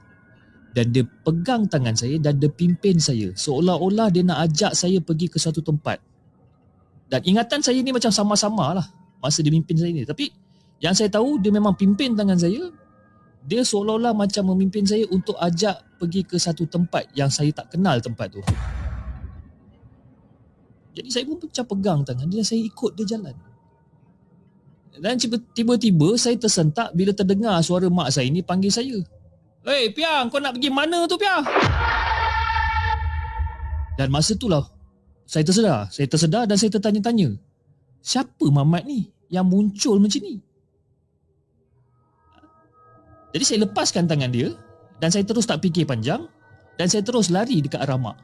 [0.72, 3.34] Dan dia pegang tangan saya dan dia pimpin saya.
[3.36, 6.00] Seolah-olah dia nak ajak saya pergi ke satu tempat.
[7.08, 8.88] Dan ingatan saya ni macam sama-sama lah.
[9.24, 10.06] Masa dia pimpin saya ni.
[10.06, 10.30] Tapi
[10.82, 12.70] yang saya tahu dia memang pimpin tangan saya
[13.48, 17.96] dia seolah-olah macam memimpin saya untuk ajak pergi ke satu tempat yang saya tak kenal
[18.04, 18.44] tempat tu.
[20.92, 23.36] Jadi saya pun macam pegang tangan dia dan saya ikut dia jalan.
[24.98, 25.16] Dan
[25.56, 29.00] tiba-tiba saya tersentak bila terdengar suara mak saya ni panggil saya.
[29.64, 31.48] Hei Piang, kau nak pergi mana tu Piang?
[33.96, 34.68] Dan masa tu lah
[35.24, 35.88] saya tersedar.
[35.88, 37.32] Saya tersedar dan saya tertanya-tanya.
[38.02, 40.40] Siapa mamat ni yang muncul macam ni?
[43.36, 44.50] Jadi saya lepaskan tangan dia
[44.98, 46.26] Dan saya terus tak fikir panjang
[46.78, 48.18] dan saya terus lari dekat arah mak.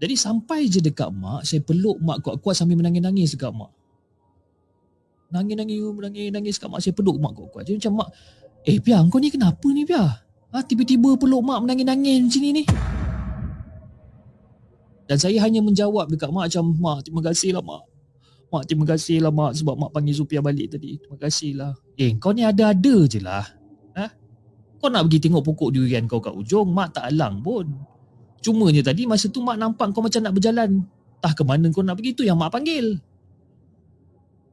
[0.00, 3.70] Jadi sampai je dekat mak, saya peluk mak kuat-kuat sambil menangis-nangis dekat mak.
[5.30, 6.80] Nangis-nangis, menangis-nangis dekat mak.
[6.82, 7.62] Saya peluk mak kuat-kuat.
[7.68, 8.08] Jadi macam mak,
[8.66, 10.02] eh Pia, kau ni kenapa ni Pia?
[10.52, 12.64] Ha, tiba-tiba peluk mak menangis-nangis macam ni ni.
[15.12, 17.84] Dan saya hanya menjawab dekat mak macam, mak terima kasih lah mak.
[18.48, 20.96] Mak terima kasih lah mak sebab mak panggil Zupia balik tadi.
[20.96, 21.76] Terima kasih lah.
[22.00, 23.44] Eh kau ni ada-ada je lah.
[23.92, 24.08] Ha?
[24.80, 27.68] Kau nak pergi tengok pokok durian kau kat ujung, mak tak alang pun.
[28.40, 30.80] Cumanya tadi masa tu mak nampak kau macam nak berjalan.
[31.20, 32.96] Tah ke mana kau nak pergi tu yang mak panggil.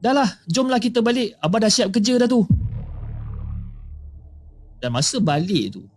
[0.04, 1.40] Dah lah, jomlah kita balik.
[1.40, 2.44] Abah dah siap kerja dah tu.
[4.76, 5.88] Dan masa balik tu,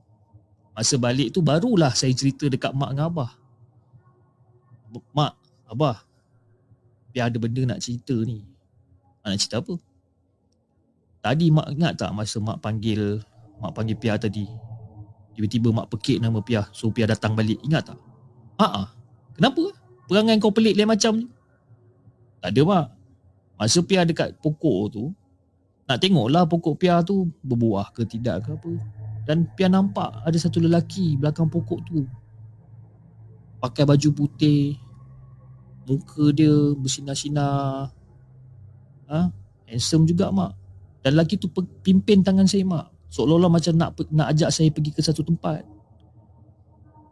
[0.72, 3.43] masa balik tu barulah saya cerita dekat mak dengan abah.
[4.94, 5.34] Mak,
[5.72, 6.06] abah,
[7.14, 8.46] biar ada benda nak cerita ni.
[9.24, 9.74] Nak cerita apa?
[11.24, 13.24] Tadi mak ingat tak masa mak panggil
[13.64, 14.44] mak panggil Pia tadi?
[15.34, 17.64] Tiba-tiba mak pekik nama Pia, so Pia datang balik.
[17.64, 18.00] Ingat tak?
[18.60, 18.92] Ha
[19.40, 19.64] Kenapa?
[20.06, 21.26] Perangai kau pelik lain macam ni.
[22.44, 22.86] Tak ada mak.
[23.56, 25.04] Masa Pia dekat pokok tu,
[25.88, 28.72] nak tengoklah pokok Pia tu berbuah ke tidak ke apa.
[29.24, 32.04] Dan Pia nampak ada satu lelaki belakang pokok tu.
[33.64, 34.76] Pakai baju putih.
[35.84, 37.92] Muka dia bersinar-sinar.
[39.12, 39.20] Ha?
[39.68, 40.56] Handsome juga mak.
[41.04, 41.52] Dan lelaki tu
[41.84, 42.88] pimpin tangan saya mak.
[43.12, 45.62] Seolah-olah macam nak nak ajak saya pergi ke satu tempat.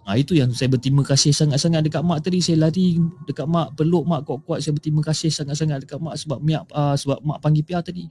[0.02, 2.42] Ha, itu yang saya berterima kasih sangat-sangat dekat mak tadi.
[2.42, 2.98] Saya lari
[3.30, 4.66] dekat mak, peluk mak kuat-kuat.
[4.66, 8.10] Saya berterima kasih sangat-sangat dekat mak sebab mak, uh, sebab mak panggil Pia tadi.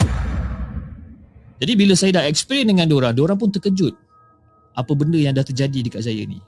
[1.61, 3.93] Jadi bila saya dah explain dengan diorang, diorang pun terkejut.
[4.71, 6.39] Apa benda yang dah terjadi dekat saya ni.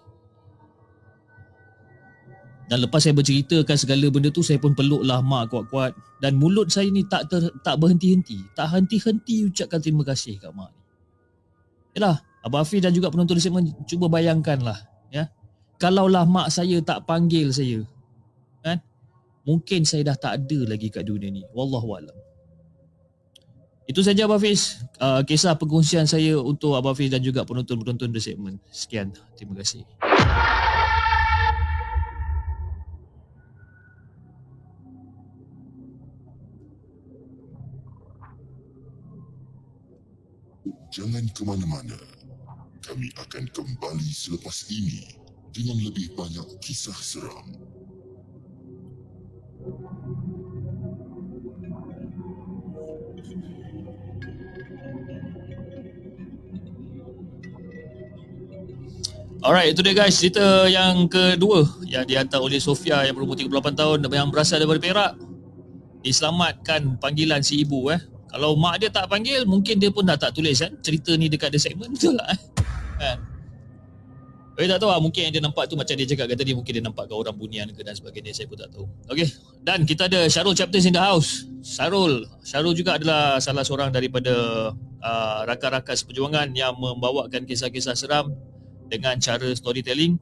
[2.72, 5.92] Dan lepas saya berceritakan segala benda tu, saya pun peluklah mak kuat-kuat.
[6.24, 8.48] Dan mulut saya ni tak ter, tak berhenti-henti.
[8.56, 10.80] Tak henti-henti ucapkan terima kasih kat mak ni.
[12.00, 15.28] Yalah, Abang Hafiz dan juga penonton segmen cuba bayangkanlah ya.
[15.76, 17.84] Kalaulah mak saya tak panggil saya,
[18.64, 18.80] kan?
[19.44, 21.44] Mungkin saya dah tak ada lagi kat dunia ni.
[21.52, 22.16] Wallahu alam.
[23.84, 28.20] Itu saja Abang Hafiz, uh, kisah perkongsian saya untuk Abang Hafiz dan juga penonton-penonton di
[28.24, 28.56] segmen.
[28.72, 29.84] Sekian, terima kasih.
[40.92, 41.96] Jangan ke mana-mana.
[42.84, 45.16] Kami akan kembali selepas ini
[45.48, 47.48] dengan lebih banyak kisah seram.
[59.40, 63.98] Alright, itu dia guys cerita yang kedua yang dihantar oleh Sofia yang berumur 38 tahun
[64.12, 65.12] yang berasal daripada Perak.
[66.04, 68.11] Diselamatkan panggilan si ibu eh.
[68.32, 71.52] Kalau mak dia tak panggil, mungkin dia pun dah tak tulis kan cerita ni dekat
[71.52, 72.40] the segment tu lah eh.
[72.96, 73.18] Kan?
[74.52, 76.72] Saya tak tahu lah, mungkin yang dia nampak tu macam dia cakap kata tadi mungkin
[76.76, 78.84] dia nampak ke orang bunian ke dan sebagainya, saya pun tak tahu.
[79.08, 79.26] Okay,
[79.64, 81.48] dan kita ada Syarul Chapters in the house.
[81.64, 84.32] Syarul, Syarul juga adalah salah seorang daripada
[84.76, 88.36] uh, rakan-rakan seperjuangan yang membawakan kisah-kisah seram
[88.92, 90.20] dengan cara storytelling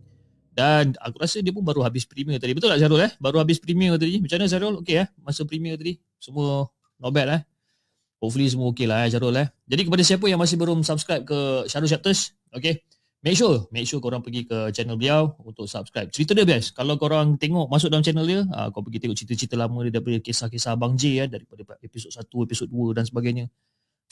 [0.55, 2.55] dan aku rasa dia pun baru habis premier tadi.
[2.55, 3.13] Betul tak Syarul eh?
[3.23, 4.19] Baru habis premier tadi.
[4.19, 4.75] Macam mana Syarul?
[4.83, 5.07] Okey eh?
[5.23, 5.99] Masa premier tadi?
[6.19, 6.67] Semua
[6.99, 7.43] not bad eh?
[8.21, 9.49] Hopefully semua okey lah eh Syarul eh.
[9.65, 12.85] Jadi kepada siapa yang masih belum subscribe ke Syarul Chapters, okay,
[13.25, 16.13] make sure, make sure korang pergi ke channel beliau untuk subscribe.
[16.13, 16.77] Cerita dia best.
[16.77, 20.21] Kalau korang tengok masuk dalam channel dia, uh, kau pergi tengok cerita-cerita lama dia daripada
[20.21, 23.49] kisah-kisah Abang J ya, daripada episod 1, episod 2 dan sebagainya.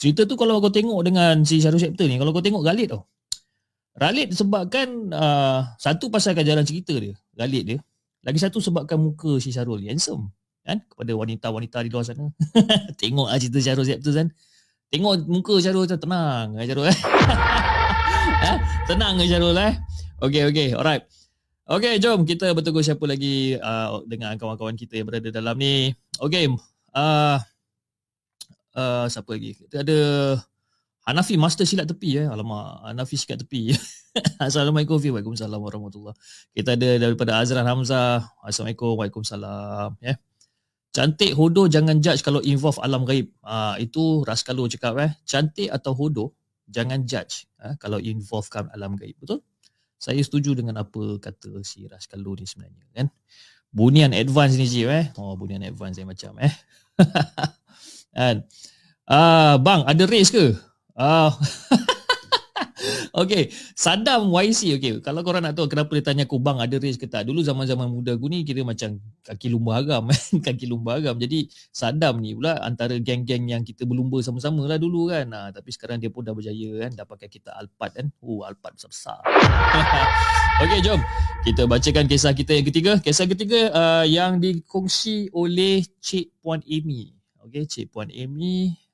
[0.01, 3.05] Cerita tu kalau kau tengok dengan si Syarul Chapter ni, kalau kau tengok galit tau.
[3.93, 7.79] Ralit sebabkan uh, satu pasal jalan cerita dia, galit dia.
[8.25, 10.33] Lagi satu sebabkan muka si Syarul handsome
[10.69, 12.29] kan kepada wanita-wanita di luar sana.
[13.01, 14.29] Tengok ah cerita Syarul siap tu kan.
[14.93, 16.97] Tengok muka Syarul tu tenang ah Syarul eh.
[18.53, 18.57] eh.
[18.85, 19.73] Tenang ke Syarul eh.
[20.21, 21.03] Okey okey alright.
[21.69, 25.93] Okey jom kita bertegur siapa lagi uh, dengan kawan-kawan kita yang berada dalam ni.
[26.21, 26.53] Okey
[26.93, 27.37] uh,
[28.77, 29.57] uh, siapa lagi?
[29.57, 29.99] Kita ada
[31.09, 32.27] Hanafi master silat tepi eh.
[32.29, 33.73] Alamak, Hanafi silat tepi.
[34.45, 36.13] Assalamualaikum Waalaikumsalam warahmatullahi.
[36.53, 38.29] Kita ada daripada Azran Hamzah.
[38.45, 40.13] Assalamualaikum Waalaikumsalam ya.
[40.13, 40.28] Yeah.
[40.89, 43.29] Cantik hodoh jangan judge kalau involve alam gaib.
[43.45, 45.11] Ah itu Raskalo cakap eh.
[45.21, 46.33] Cantik atau hodoh
[46.65, 49.13] jangan judge eh, kalau involvekan alam gaib.
[49.21, 49.45] Betul?
[49.99, 53.07] Saya setuju dengan apa kata si Raskalo ni sebenarnya kan.
[53.69, 55.05] Bunian advance ni cik eh.
[55.21, 56.53] Oh bunian advance saya macam eh.
[58.17, 58.35] kan.
[59.05, 60.57] Ah bang ada race ke?
[60.97, 61.29] Ah.
[63.25, 63.43] okay,
[63.75, 64.79] Saddam YC.
[64.79, 67.27] Okay, kalau korang nak tahu kenapa dia tanya aku bang ada race ke tak.
[67.27, 70.07] Dulu zaman-zaman muda aku ni kira macam kaki lumba kan
[70.47, 75.11] kaki lumba haram jadi Saddam ni pula antara geng-geng yang kita berlumba sama-sama lah dulu
[75.11, 75.27] kan.
[75.31, 78.07] Ha, tapi sekarang dia pun dah berjaya kan dah pakai kita Alphard kan.
[78.23, 79.21] Oh Alphard besar-besar.
[80.65, 80.99] Okey jom.
[81.47, 82.91] Kita bacakan kisah kita yang ketiga.
[82.99, 87.15] Kisah ketiga uh, yang dikongsi oleh Cik Puan Amy.
[87.45, 88.88] Okey Cik Puan Amy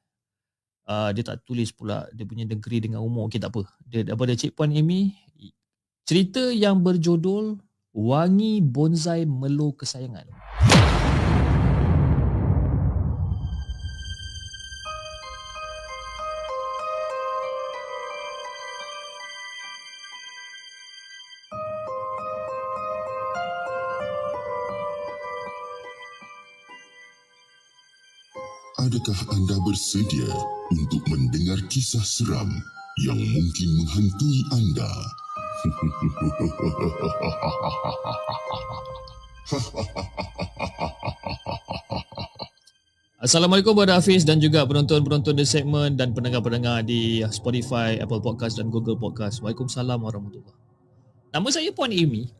[0.89, 3.30] uh, dia tak tulis pula dia punya negeri dengan umur.
[3.30, 3.67] Okey tak apa.
[3.86, 5.13] Dia daripada Cik Puan Amy?
[6.06, 7.58] Cerita yang berjudul
[7.95, 10.28] Wangi bonsai melo kesayangan.
[28.95, 30.31] Adakah anda bersedia
[30.71, 32.47] untuk mendengar kisah seram
[33.03, 34.88] yang mungkin menghantui anda?
[43.19, 48.71] Assalamualaikum kepada Hafiz dan juga penonton-penonton di segmen dan pendengar-pendengar di Spotify, Apple Podcast dan
[48.71, 49.43] Google Podcast.
[49.43, 50.55] Waalaikumsalam warahmatullahi
[51.36, 52.31] Nama saya Puan Amy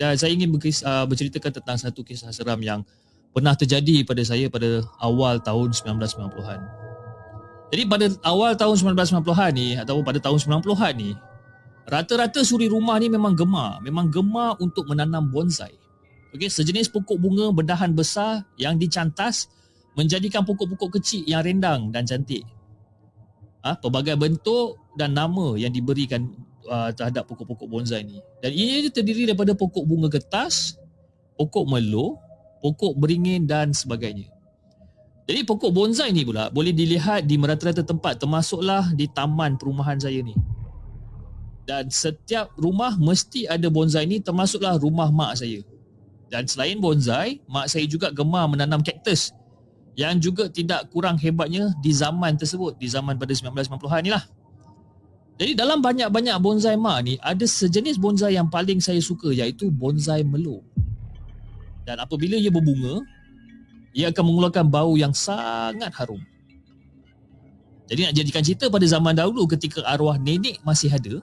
[0.00, 2.80] dan saya ingin berkis, uh, berceritakan tentang satu kisah seram yang
[3.32, 6.60] pernah terjadi pada saya pada awal tahun 1990-an.
[7.72, 11.16] Jadi pada awal tahun 1990-an ni ataupun pada tahun 90-an ni
[11.82, 15.74] Rata-rata suri rumah ni memang gemar, memang gemar untuk menanam bonsai.
[16.32, 19.50] Okey, sejenis pokok bunga berdahan besar yang dicantas
[19.98, 22.46] menjadikan pokok-pokok kecil yang rendang dan cantik.
[23.60, 26.32] Ah, ha, pelbagai bentuk dan nama yang diberikan
[26.66, 28.18] uh, terhadap pokok-pokok bonsai ni.
[28.40, 30.78] Dan ini terdiri daripada pokok bunga getas,
[31.36, 32.16] pokok melo,
[32.62, 34.30] pokok beringin dan sebagainya.
[35.26, 40.22] Jadi pokok bonsai ni pula boleh dilihat di merata-rata tempat termasuklah di taman perumahan saya
[40.22, 40.34] ni
[41.62, 45.62] dan setiap rumah mesti ada bonsai ni termasuklah rumah mak saya.
[46.32, 49.30] Dan selain bonsai, mak saya juga gemar menanam kaktus
[49.92, 54.24] yang juga tidak kurang hebatnya di zaman tersebut, di zaman pada 1990-an ni lah.
[55.36, 60.24] Jadi dalam banyak-banyak bonsai mak ni, ada sejenis bonsai yang paling saya suka iaitu bonsai
[60.24, 60.64] melo.
[61.82, 63.02] Dan apabila ia berbunga,
[63.92, 66.22] ia akan mengeluarkan bau yang sangat harum.
[67.90, 71.20] Jadi nak jadikan cerita pada zaman dahulu ketika arwah nenek masih ada,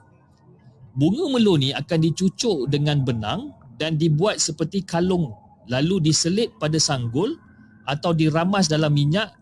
[0.94, 5.34] bunga melo ni akan dicucuk dengan benang dan dibuat seperti kalung
[5.70, 7.38] lalu diselit pada sanggul
[7.86, 9.34] atau diramas dalam minyak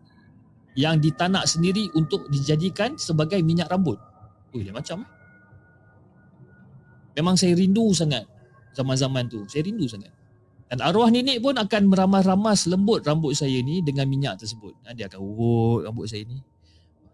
[0.78, 3.98] yang ditanak sendiri untuk dijadikan sebagai minyak rambut.
[4.54, 5.02] Ui, dia macam.
[5.02, 5.10] Eh.
[7.18, 8.22] Memang saya rindu sangat
[8.78, 9.42] zaman-zaman tu.
[9.50, 10.14] Saya rindu sangat.
[10.68, 14.76] Dan arwah nenek pun akan meramas-ramas lembut rambut saya ni dengan minyak tersebut.
[14.92, 16.44] Dia akan urut rambut saya ni.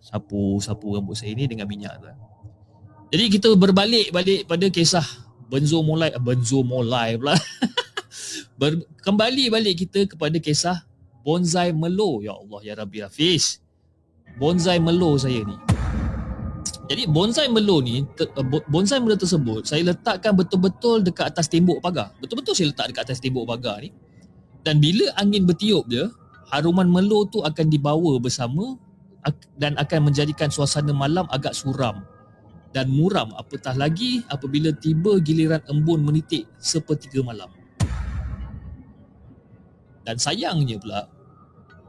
[0.03, 2.11] Sapu-sapu rambut saya ni dengan minyak tu.
[3.14, 5.07] Jadi kita berbalik balik pada kisah
[5.47, 7.38] Benzo Molai eh, Benzo Molai pula.
[8.59, 8.75] Ber,
[9.07, 10.83] kembali balik kita kepada kisah
[11.23, 12.19] bonsai melo.
[12.27, 13.62] Ya Allah ya Rabbi Hafiz.
[14.35, 15.74] Bonsai melo saya ni.
[16.85, 18.29] Jadi bonsai melo ni, eh,
[18.68, 22.12] bonsai melo tersebut saya letakkan betul-betul dekat atas tembok pagar.
[22.20, 23.88] Betul-betul saya letak dekat atas tembok pagar ni.
[24.61, 26.12] Dan bila angin bertiup dia,
[26.53, 28.77] haruman melo tu akan dibawa bersama
[29.57, 32.05] dan akan menjadikan suasana malam agak suram
[32.75, 37.49] dan muram apatah lagi apabila tiba giliran embun menitik sepertiga malam.
[40.05, 41.09] Dan sayangnya pula,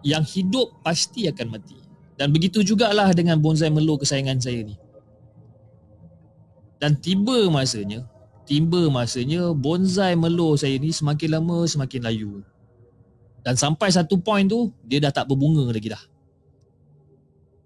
[0.05, 1.75] yang hidup pasti akan mati.
[2.15, 4.85] Dan begitu jugalah dengan bonsai melo kesayangan saya ni.
[6.86, 8.06] Dan tiba masanya,
[8.45, 12.45] tiba masanya bonsai melo saya ni semakin lama semakin layu.
[13.41, 16.04] Dan sampai satu point tu, dia dah tak berbunga lagi dah.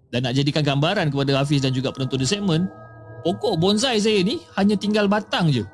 [0.08, 2.72] Dan nak jadikan gambaran kepada Hafiz dan juga penonton di segmen,
[3.28, 5.68] pokok bonsai saya ni hanya tinggal batang je.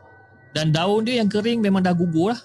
[0.57, 2.41] Dan daun dia yang kering memang dah gugur lah.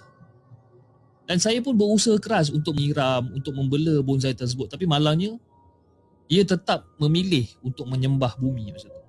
[1.24, 4.68] Dan saya pun berusaha keras untuk menyiram, untuk membela bonsai tersebut.
[4.68, 5.40] Tapi malangnya,
[6.28, 8.99] ia tetap memilih untuk menyembah bumi masa tu.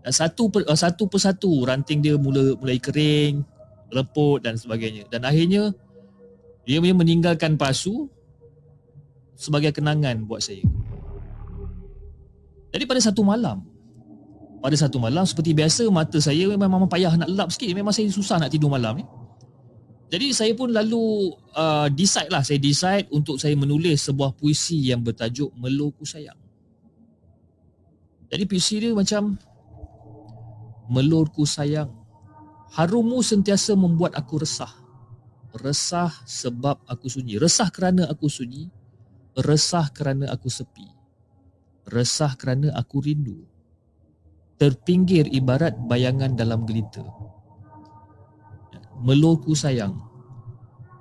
[0.00, 3.44] Dan satu, per, uh, satu persatu ranting dia mula mulai kering,
[3.92, 5.04] leput dan sebagainya.
[5.12, 5.74] Dan akhirnya,
[6.64, 8.08] dia meninggalkan pasu
[9.36, 10.62] sebagai kenangan buat saya.
[12.70, 13.64] Jadi pada satu malam,
[14.60, 18.12] pada satu malam seperti biasa mata saya memang, memang payah nak lap sikit memang saya
[18.12, 19.04] susah nak tidur malam ni.
[20.10, 25.00] Jadi saya pun lalu uh, decide lah saya decide untuk saya menulis sebuah puisi yang
[25.00, 26.38] bertajuk Meloku Sayang.
[28.30, 29.34] Jadi puisi dia macam
[30.90, 31.94] Melurku sayang.
[32.74, 34.70] Harummu sentiasa membuat aku resah.
[35.54, 37.38] Resah sebab aku sunyi.
[37.38, 38.66] Resah kerana aku sunyi.
[39.38, 40.90] Resah kerana aku sepi.
[41.86, 43.46] Resah kerana aku rindu.
[44.58, 47.06] Terpinggir ibarat bayangan dalam gelita.
[48.98, 49.94] Meloku sayang.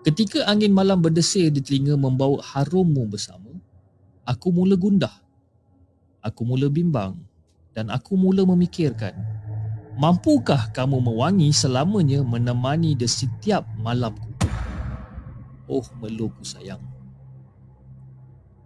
[0.05, 3.51] Ketika angin malam berdesir di telinga membawa harummu bersama,
[4.21, 5.11] aku mula gundah.
[6.21, 7.19] Aku mula bimbang
[7.75, 9.15] dan aku mula memikirkan,
[9.99, 14.31] mampukah kamu mewangi selamanya menemani di setiap malamku?
[15.67, 16.79] Oh, meluku sayang.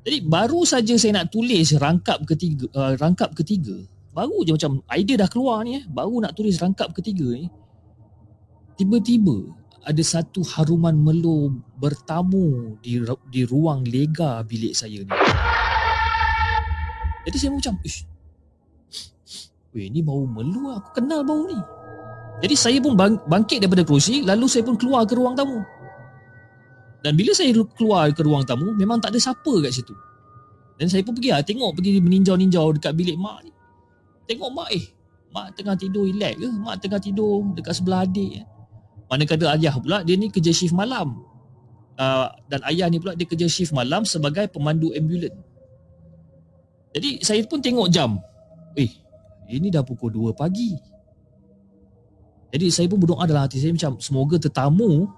[0.05, 3.73] Jadi baru saja saya nak tulis rangkap ketiga, uh, rangkap ketiga.
[4.13, 5.83] Baru je macam idea dah keluar ni eh.
[5.89, 7.49] Baru nak tulis rangkap ketiga ni.
[8.77, 9.49] Tiba-tiba
[9.83, 11.49] ada satu haruman melo
[11.81, 13.01] bertamu di
[13.33, 15.11] di ruang lega bilik saya ni.
[17.23, 18.12] Jadi saya macam, ish.
[19.73, 21.57] Weh, ni bau melu aku kenal bau ni.
[22.45, 25.65] Jadi saya pun bang, bangkit daripada kerusi lalu saya pun keluar ke ruang tamu.
[27.03, 29.91] Dan bila saya keluar ke ruang tamu, memang tak ada siapa kat situ.
[30.77, 33.51] Dan saya pun pergi lah, tengok pergi meninjau-ninjau dekat bilik mak ni.
[34.29, 34.85] Tengok mak eh,
[35.33, 36.47] mak tengah tidur relax ke?
[36.47, 38.41] Mak tengah tidur dekat sebelah adik.
[38.41, 38.45] Eh?
[39.11, 41.21] Manakala ayah pula, dia ni kerja shift malam.
[41.93, 45.33] Uh, dan ayah ni pula dia kerja shift malam sebagai pemandu ambulan.
[46.93, 48.17] Jadi saya pun tengok jam.
[48.73, 48.89] Eh,
[49.53, 50.73] ini dah pukul 2 pagi.
[52.53, 55.09] Jadi saya pun berdoa dalam hati saya macam semoga tetamu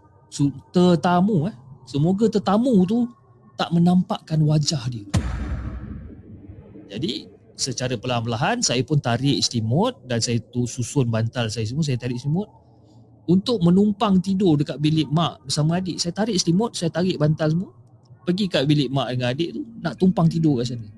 [0.72, 3.06] tetamu eh Semoga tetamu tu
[3.54, 5.06] tak menampakkan wajah dia.
[6.90, 11.96] Jadi secara perlahan-lahan saya pun tarik istimut dan saya tu susun bantal saya semua saya
[11.96, 12.50] tarik istimut
[13.30, 16.02] untuk menumpang tidur dekat bilik mak bersama adik.
[16.02, 17.72] Saya tarik istimut, saya tarik bantal semua
[18.26, 20.90] pergi kat bilik mak dengan adik tu nak tumpang tidur kat sana.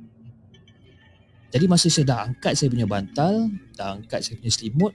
[1.58, 4.94] Jadi masa saya dah angkat saya punya bantal, dah angkat saya punya selimut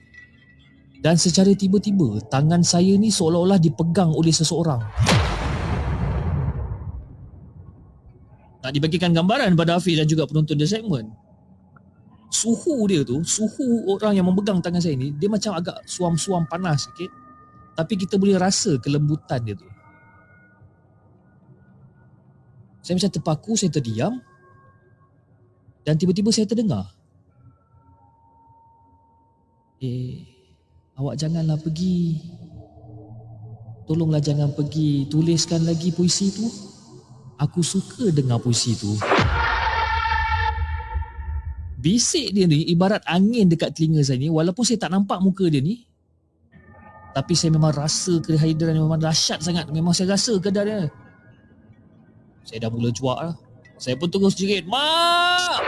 [1.03, 4.79] dan secara tiba-tiba tangan saya ni seolah-olah dipegang oleh seseorang.
[8.63, 11.11] nak dibagikan gambaran pada Hafiz dan juga penonton The Segment.
[12.31, 16.87] Suhu dia tu suhu orang yang memegang tangan saya ni dia macam agak suam-suam panas
[16.87, 17.11] sikit.
[17.75, 19.67] Tapi kita boleh rasa kelembutan dia tu.
[22.79, 24.23] Saya macam terpaku saya terdiam
[25.83, 26.87] dan tiba-tiba saya terdengar
[29.83, 30.23] eh
[30.95, 32.23] awak janganlah pergi
[33.83, 36.47] tolonglah jangan pergi tuliskan lagi puisi tu
[37.43, 38.95] aku suka dengar puisi tu.
[41.83, 45.59] Bisik dia ni ibarat angin dekat telinga saya ni walaupun saya tak nampak muka dia
[45.59, 45.83] ni.
[47.13, 49.69] Tapi saya memang rasa kehadiran memang dahsyat sangat.
[49.69, 50.89] Memang saya rasa kedar dia.
[52.47, 53.35] Saya dah mula cuak lah.
[53.83, 54.63] Saya pun terus jerit.
[54.63, 55.59] Mak!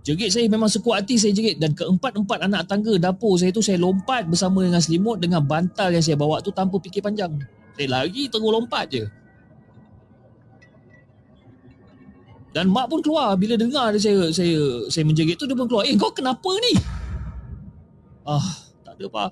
[0.00, 1.60] Jerit saya memang sekuat hati saya jerit.
[1.60, 6.00] Dan keempat-empat anak tangga dapur saya tu saya lompat bersama dengan selimut dengan bantal yang
[6.00, 7.36] saya bawa tu tanpa fikir panjang.
[7.76, 9.04] Saya lari terus lompat je.
[12.56, 15.84] Dan mak pun keluar bila dengar dia saya saya saya menjerit tu dia pun keluar.
[15.84, 16.72] Eh kau kenapa ni?
[18.24, 18.48] Ah,
[18.80, 19.24] tak ada apa.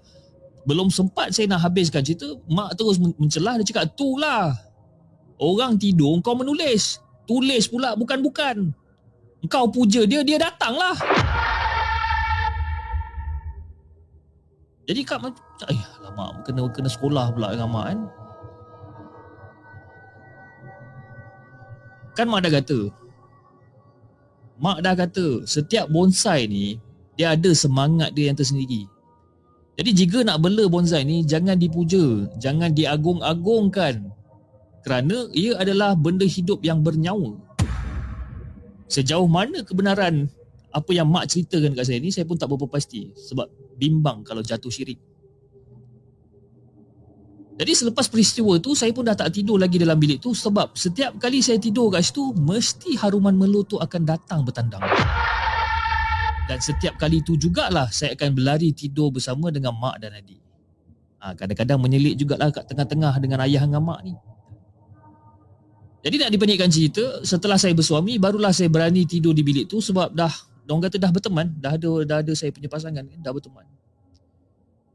[0.69, 4.72] Belum sempat saya nak habiskan cerita, mak terus mencelah dia cakap, "Tu lah.
[5.41, 7.01] Orang tidur kau menulis.
[7.29, 8.75] Tulis pula bukan-bukan.
[9.47, 10.97] Kau puja dia, dia datang lah."
[14.83, 18.01] Jadi kak macam, eh lama kena kena sekolah pula dengan mak kan.
[22.13, 22.93] Kan mak dah kata
[24.61, 26.77] Mak dah kata Setiap bonsai ni
[27.17, 28.85] Dia ada semangat dia yang tersendiri
[29.81, 34.13] Jadi jika nak bela bonsai ni Jangan dipuja Jangan diagung-agungkan
[34.83, 37.39] Kerana ia adalah benda hidup yang bernyawa
[38.91, 40.27] Sejauh mana kebenaran
[40.75, 44.43] Apa yang mak ceritakan kat saya ni Saya pun tak berapa pasti Sebab bimbang kalau
[44.43, 44.99] jatuh syirik
[47.53, 51.21] jadi selepas peristiwa tu saya pun dah tak tidur lagi dalam bilik tu sebab setiap
[51.21, 54.83] kali saya tidur kat situ mesti haruman melu tu akan datang bertandang.
[56.49, 60.43] Dan setiap kali tu jugalah saya akan berlari tidur bersama dengan mak dan adik.
[61.23, 64.19] Ha, kadang-kadang menyelit jugalah kat tengah-tengah dengan ayah dengan mak ni.
[66.03, 70.11] Jadi nak dipendekkan cerita, setelah saya bersuami barulah saya berani tidur di bilik tu sebab
[70.11, 70.31] dah
[70.67, 73.63] orang kata dah berteman, dah ada dah ada saya punya pasangan, dah berteman.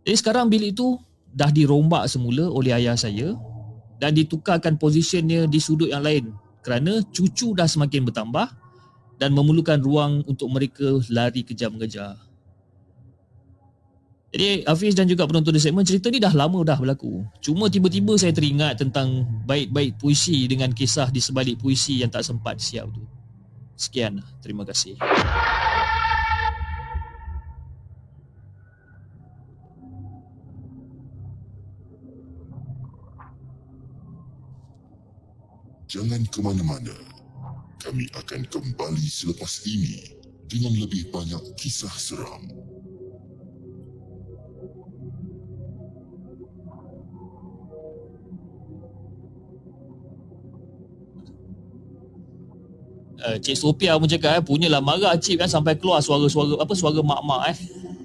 [0.03, 0.99] Jadi sekarang bilik tu
[1.31, 3.39] dah dirombak semula oleh ayah saya
[4.03, 8.51] dan ditukarkan posisinya di sudut yang lain kerana cucu dah semakin bertambah
[9.15, 12.26] dan memerlukan ruang untuk mereka lari kejar-mengejar.
[14.37, 17.25] Jadi Hafiz dan juga penonton di segmen cerita ni dah lama dah berlaku.
[17.41, 22.61] Cuma tiba-tiba saya teringat tentang baik-baik puisi dengan kisah di sebalik puisi yang tak sempat
[22.61, 23.01] siap tu.
[23.73, 24.93] Sekian, terima kasih.
[35.89, 36.93] Jangan ke mana-mana.
[37.81, 40.13] Kami akan kembali selepas ini
[40.45, 42.76] dengan lebih banyak kisah seram.
[53.27, 57.03] Uh, Cik Sophia pun cakap eh, punyalah marah Cik kan sampai keluar suara-suara apa suara
[57.03, 57.57] mak-mak eh.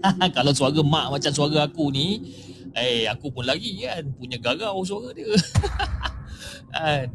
[0.35, 2.35] Kalau suara mak macam suara aku ni,
[2.75, 5.31] eh aku pun lagi kan punya garau suara dia.
[6.75, 7.07] kan.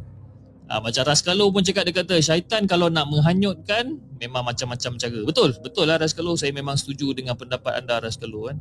[0.67, 5.19] Ha, macam Raskalo pun cakap dia kata syaitan kalau nak menghanyutkan memang macam-macam cara.
[5.23, 6.35] Betul, betul lah Raskalo.
[6.35, 8.59] Saya memang setuju dengan pendapat anda Raskalo kan.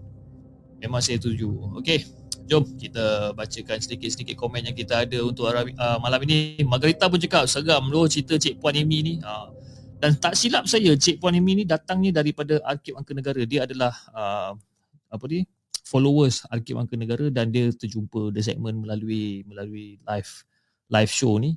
[0.79, 1.51] Memang saya setuju.
[1.83, 2.07] Okey,
[2.47, 6.63] jom kita bacakan sedikit-sedikit komen yang kita ada untuk uh, malam ini.
[6.63, 9.15] Margarita pun cakap seram loh cerita Cik Puan Amy ni.
[9.21, 9.51] Ha.
[9.99, 13.43] Dan tak silap saya Cik Puan Amy ni datangnya daripada Arkib Angka Negara.
[13.43, 14.55] Dia adalah uh,
[15.11, 15.45] apa ni?
[15.87, 20.31] followers Arkib Angka Negara dan dia terjumpa the segment melalui melalui live
[20.91, 21.55] live show ni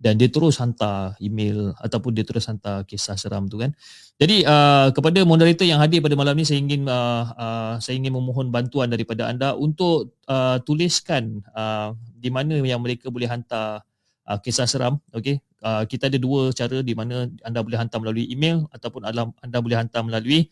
[0.00, 3.76] dan dia terus hantar email ataupun dia terus hantar kisah seram tu kan.
[4.16, 8.16] Jadi uh, kepada moderator yang hadir pada malam ni saya ingin uh, uh, saya ingin
[8.16, 13.84] memohon bantuan daripada anda untuk uh, tuliskan uh, di mana yang mereka boleh hantar
[14.24, 15.36] uh, kisah seram okey.
[15.60, 19.76] Uh, kita ada dua cara di mana anda boleh hantar melalui email ataupun anda boleh
[19.76, 20.48] hantar melalui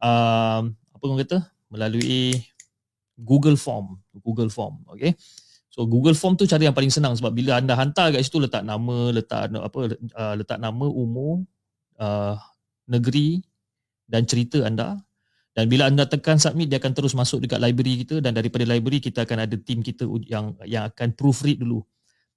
[0.00, 2.40] uh, apa orang kata melalui
[3.20, 5.12] Google Form, Google Form, okey.
[5.78, 8.66] So Google Form tu cara yang paling senang sebab bila anda hantar kat situ letak
[8.66, 11.46] nama, letak apa uh, letak nama, umur,
[12.02, 12.34] uh,
[12.90, 13.46] negeri
[14.10, 14.98] dan cerita anda
[15.54, 18.98] dan bila anda tekan submit dia akan terus masuk dekat library kita dan daripada library
[18.98, 21.86] kita akan ada team kita yang yang akan proofread dulu.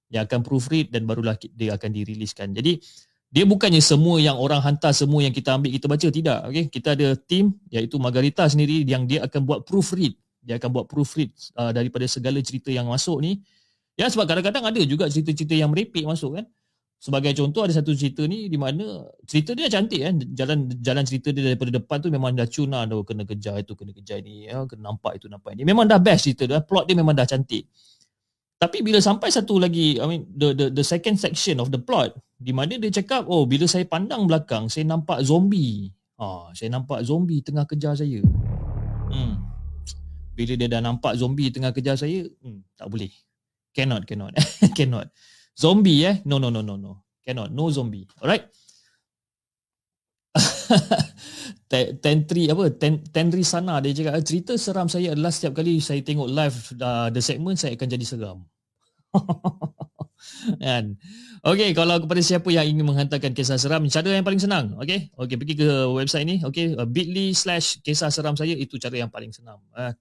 [0.06, 2.54] Yang akan proofread dan barulah dia akan diriliskan.
[2.54, 2.78] Jadi
[3.26, 6.94] dia bukannya semua yang orang hantar semua yang kita ambil kita baca tidak okey kita
[6.94, 11.70] ada team iaitu Margarita sendiri yang dia akan buat proofread dia akan buat proofread uh,
[11.70, 13.38] daripada segala cerita yang masuk ni.
[13.94, 16.46] Ya sebab kadang-kadang ada juga cerita-cerita yang merepek masuk kan?
[17.02, 20.14] Sebagai contoh ada satu cerita ni di mana cerita dia cantik kan?
[20.38, 23.90] Jalan jalan cerita dia daripada depan tu memang dah cuna dah kena kejar itu kena
[23.90, 26.94] kejar ni ya kena nampak itu nampak ni memang dah best cerita dia plot dia
[26.98, 27.66] memang dah cantik.
[28.62, 32.14] Tapi bila sampai satu lagi i mean the the the second section of the plot
[32.38, 35.90] di mana dia cakap oh bila saya pandang belakang saya nampak zombie.
[36.22, 38.22] Ah saya nampak zombie tengah kejar saya.
[39.10, 39.51] Hmm
[40.32, 43.12] bila dia dah nampak zombie tengah kejar saya, hmm, tak boleh.
[43.72, 44.32] Cannot, cannot.
[44.78, 45.08] cannot.
[45.52, 46.16] Zombie eh?
[46.24, 47.04] No, no, no, no, no.
[47.24, 47.52] Cannot.
[47.52, 48.08] No zombie.
[48.20, 48.48] Alright?
[52.04, 52.72] Tentri apa?
[52.72, 57.08] Ten, Tendri sana dia cakap cerita seram saya adalah setiap kali saya tengok live uh,
[57.12, 58.38] the segment saya akan jadi seram.
[60.64, 60.96] kan?
[61.42, 64.72] Okey, kalau kepada siapa yang ingin menghantarkan kisah seram, cara yang paling senang.
[64.80, 66.40] Okey, okey pergi ke website ni.
[66.40, 69.60] Okey, uh, bit.ly slash kisah seram saya itu cara yang paling senang.
[69.76, 69.92] Uh,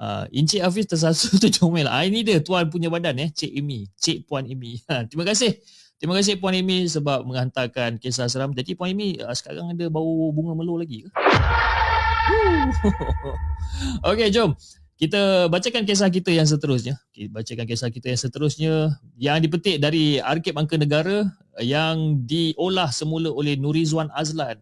[0.00, 1.84] Uh, Encik Hafiz tersasu tu comel.
[1.84, 3.84] Ah, ini dia tuan punya badan eh, Cik Imi.
[4.00, 4.80] Cik Puan Imi.
[4.88, 5.60] Ha, terima kasih.
[6.00, 8.56] Terima kasih Puan Imi sebab menghantarkan kisah seram.
[8.56, 11.12] Jadi Puan Imi uh, sekarang ada bau bunga melo lagi ke?
[14.08, 14.56] Okey, jom.
[14.96, 16.96] Kita bacakan kisah kita yang seterusnya.
[17.12, 18.72] Kita bacakan kisah kita yang seterusnya
[19.20, 21.28] yang dipetik dari Arkib Angka Negara
[21.60, 24.56] yang diolah semula oleh Nurizwan Azlan.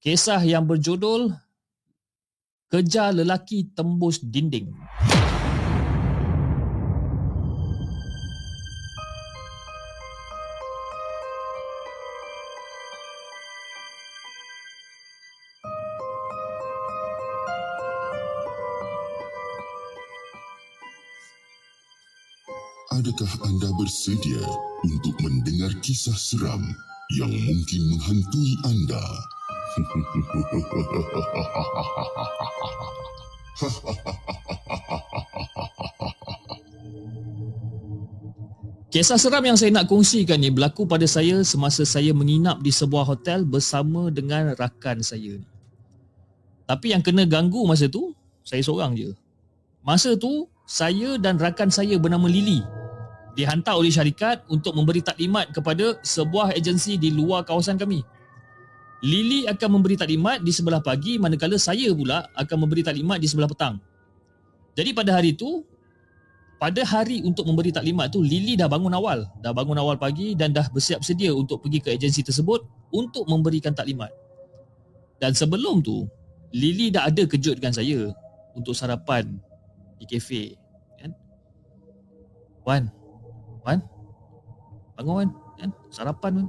[0.00, 1.28] Kisah yang berjudul
[2.70, 4.70] kejar lelaki tembus dinding.
[22.90, 24.44] Adakah anda bersedia
[24.86, 26.62] untuk mendengar kisah seram
[27.18, 29.02] yang mungkin menghantui anda?
[38.90, 43.06] Kisah seram yang saya nak kongsikan ni berlaku pada saya semasa saya menginap di sebuah
[43.06, 45.38] hotel bersama dengan rakan saya.
[46.66, 48.10] Tapi yang kena ganggu masa tu,
[48.42, 49.14] saya seorang je.
[49.86, 52.66] Masa tu, saya dan rakan saya bernama Lily
[53.38, 58.02] dihantar oleh syarikat untuk memberi taklimat kepada sebuah agensi di luar kawasan kami.
[59.00, 63.48] Lily akan memberi taklimat di sebelah pagi manakala saya pula akan memberi taklimat di sebelah
[63.48, 63.80] petang.
[64.76, 65.64] Jadi pada hari itu,
[66.60, 70.52] pada hari untuk memberi taklimat tu Lily dah bangun awal, dah bangun awal pagi dan
[70.52, 72.60] dah bersiap sedia untuk pergi ke agensi tersebut
[72.92, 74.12] untuk memberikan taklimat.
[75.16, 76.04] Dan sebelum tu,
[76.52, 78.12] Lily dah ada kejut dengan saya
[78.52, 79.40] untuk sarapan
[79.96, 80.60] di kafe,
[81.00, 81.16] kan?
[82.68, 82.84] Wan.
[83.64, 83.80] Wan.
[85.00, 85.70] Bangun Wan, kan?
[85.88, 86.48] Sarapan Wan.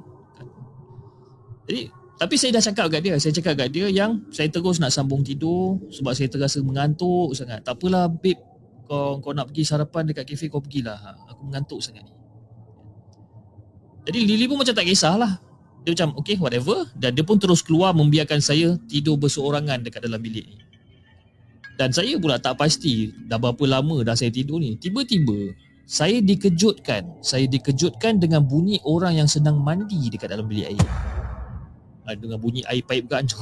[1.63, 4.93] Jadi tapi saya dah cakap kat dia, saya cakap kat dia yang saya terus nak
[4.93, 7.65] sambung tidur sebab saya terasa mengantuk sangat.
[7.65, 8.37] Tak apalah babe,
[8.85, 11.01] kau kau nak pergi sarapan dekat kafe kau pergilah.
[11.01, 12.13] Ha, aku mengantuk sangat ni.
[14.05, 15.41] Jadi Lily pun macam tak kisahlah.
[15.81, 20.21] Dia macam okay whatever dan dia pun terus keluar membiarkan saya tidur berseorangan dekat dalam
[20.21, 20.61] bilik ni.
[21.73, 24.77] Dan saya pula tak pasti dah berapa lama dah saya tidur ni.
[24.77, 25.57] Tiba-tiba
[25.89, 27.25] saya dikejutkan.
[27.25, 31.20] Saya dikejutkan dengan bunyi orang yang sedang mandi dekat dalam bilik air.
[32.05, 33.25] Ah, dengan bunyi air paip kan.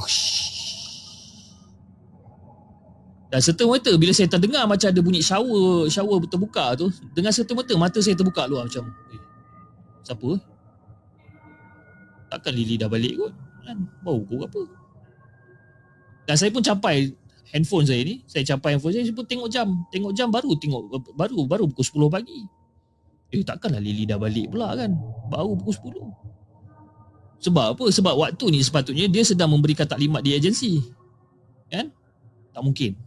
[3.30, 7.54] Dan serta merta bila saya terdengar macam ada bunyi shower, shower terbuka tu, dengan serta
[7.54, 9.22] merta mata saya terbuka luar macam, eh,
[10.02, 10.34] siapa?
[12.34, 13.34] Takkan Lily dah balik kot?
[13.70, 13.86] Kan?
[14.02, 14.62] Bau ke apa?
[16.26, 17.14] Dan saya pun capai
[17.54, 19.70] handphone saya ni, saya capai handphone saya, saya pun tengok jam.
[19.94, 22.40] Tengok jam baru tengok baru baru pukul 10 pagi.
[23.30, 24.90] Eh takkanlah Lily dah balik pula kan?
[25.30, 26.29] Baru pukul 10.
[27.40, 27.86] Sebab apa?
[27.88, 30.84] Sebab waktu ni sepatutnya dia sedang memberikan taklimat di agensi.
[31.72, 31.92] Kan?
[32.52, 33.00] Tak mungkin.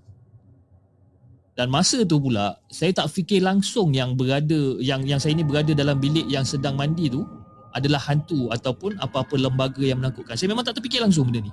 [1.53, 5.77] Dan masa tu pula saya tak fikir langsung yang berada yang yang saya ni berada
[5.77, 7.29] dalam bilik yang sedang mandi tu
[7.77, 10.33] adalah hantu ataupun apa-apa lembaga yang menakutkan.
[10.33, 11.53] Saya memang tak terfikir langsung benda ni.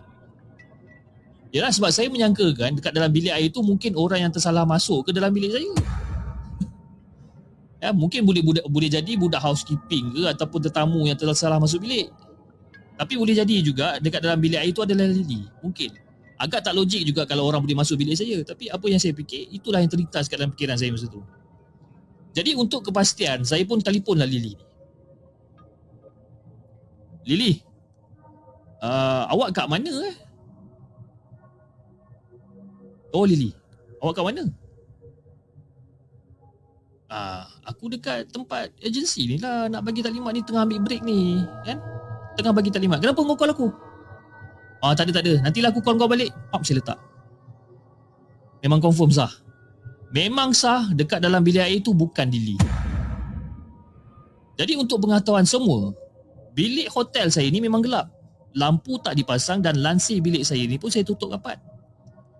[1.51, 5.11] Yalah sebab saya menyangkakan dekat dalam bilik air tu mungkin orang yang tersalah masuk ke
[5.11, 5.71] dalam bilik saya.
[7.79, 12.11] Ya, mungkin boleh boleh jadi budak housekeeping ke ataupun tetamu yang tersalah masuk bilik.
[12.99, 15.47] Tapi boleh jadi juga dekat dalam bilik air tu adalah Lily.
[15.63, 15.95] Mungkin.
[16.35, 18.43] Agak tak logik juga kalau orang boleh masuk bilik saya.
[18.43, 21.23] Tapi apa yang saya fikir, itulah yang terlintas kat dalam fikiran saya masa tu.
[22.35, 24.59] Jadi untuk kepastian, saya pun telefonlah Lily.
[27.23, 27.63] Lily,
[28.83, 30.15] uh, awak kat mana eh?
[33.15, 33.55] Oh Lily,
[34.03, 34.43] awak kat mana?
[37.09, 41.41] Ah, aku dekat tempat agensi ni lah nak bagi taklimat ni tengah ambil break ni,
[41.65, 41.81] kan?
[42.39, 43.03] Tengah bagi taklimat.
[43.03, 43.67] Kenapa kau call aku?
[44.79, 45.43] Ah, tak ada tak ada.
[45.43, 46.31] Nantilah aku call kau balik.
[46.47, 46.95] Pop saya letak.
[48.63, 49.27] Memang confirm sah.
[50.15, 52.55] Memang sah dekat dalam bilik air tu bukan Lily.
[54.55, 55.91] Jadi untuk pengetahuan semua,
[56.55, 58.07] bilik hotel saya ni memang gelap.
[58.55, 61.59] Lampu tak dipasang dan lansir bilik saya ni pun saya tutup rapat.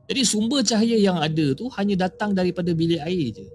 [0.08, 3.46] Jadi sumber cahaya yang ada tu hanya datang daripada bilik air je.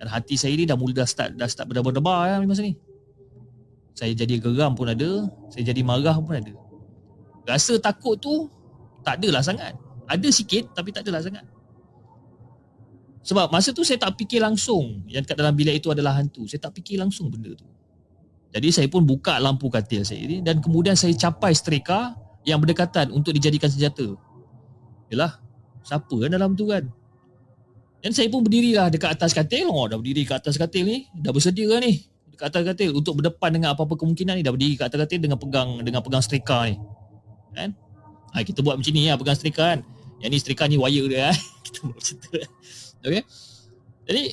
[0.00, 2.72] Dan hati saya ni dah mula dah start dah start berdebar-debar ya masa ni.
[3.96, 6.52] Saya jadi geram pun ada, saya jadi marah pun ada.
[7.48, 8.52] Rasa takut tu
[9.00, 9.72] tak adalah sangat.
[10.04, 11.48] Ada sikit tapi tak adalah sangat.
[13.24, 16.44] Sebab masa tu saya tak fikir langsung yang kat dalam bilik itu adalah hantu.
[16.44, 17.64] Saya tak fikir langsung benda tu.
[18.52, 22.14] Jadi saya pun buka lampu katil saya ni dan kemudian saya capai streka
[22.46, 24.14] yang berdekatan untuk dijadikan senjata.
[25.10, 25.40] Yalah,
[25.82, 26.86] siapa kan dalam tu kan?
[28.04, 29.66] Dan saya pun berdiri lah dekat atas katil.
[29.66, 31.10] Oh, dah berdiri kat atas katil ni.
[31.16, 32.06] Dah bersedia lah ni.
[32.36, 32.92] Dekat atas katil.
[32.92, 34.42] Untuk berdepan dengan apa-apa kemungkinan ni.
[34.44, 36.76] Dah berdiri kat atas katil dengan pegang dengan pegang streka ni
[37.56, 37.70] kan
[38.36, 39.80] ha, kita buat macam ni lah pegang setrika kan
[40.20, 41.36] yang ni setrika ni wire dia eh.
[41.64, 42.28] kita buat macam tu
[43.00, 43.24] okay
[44.06, 44.24] jadi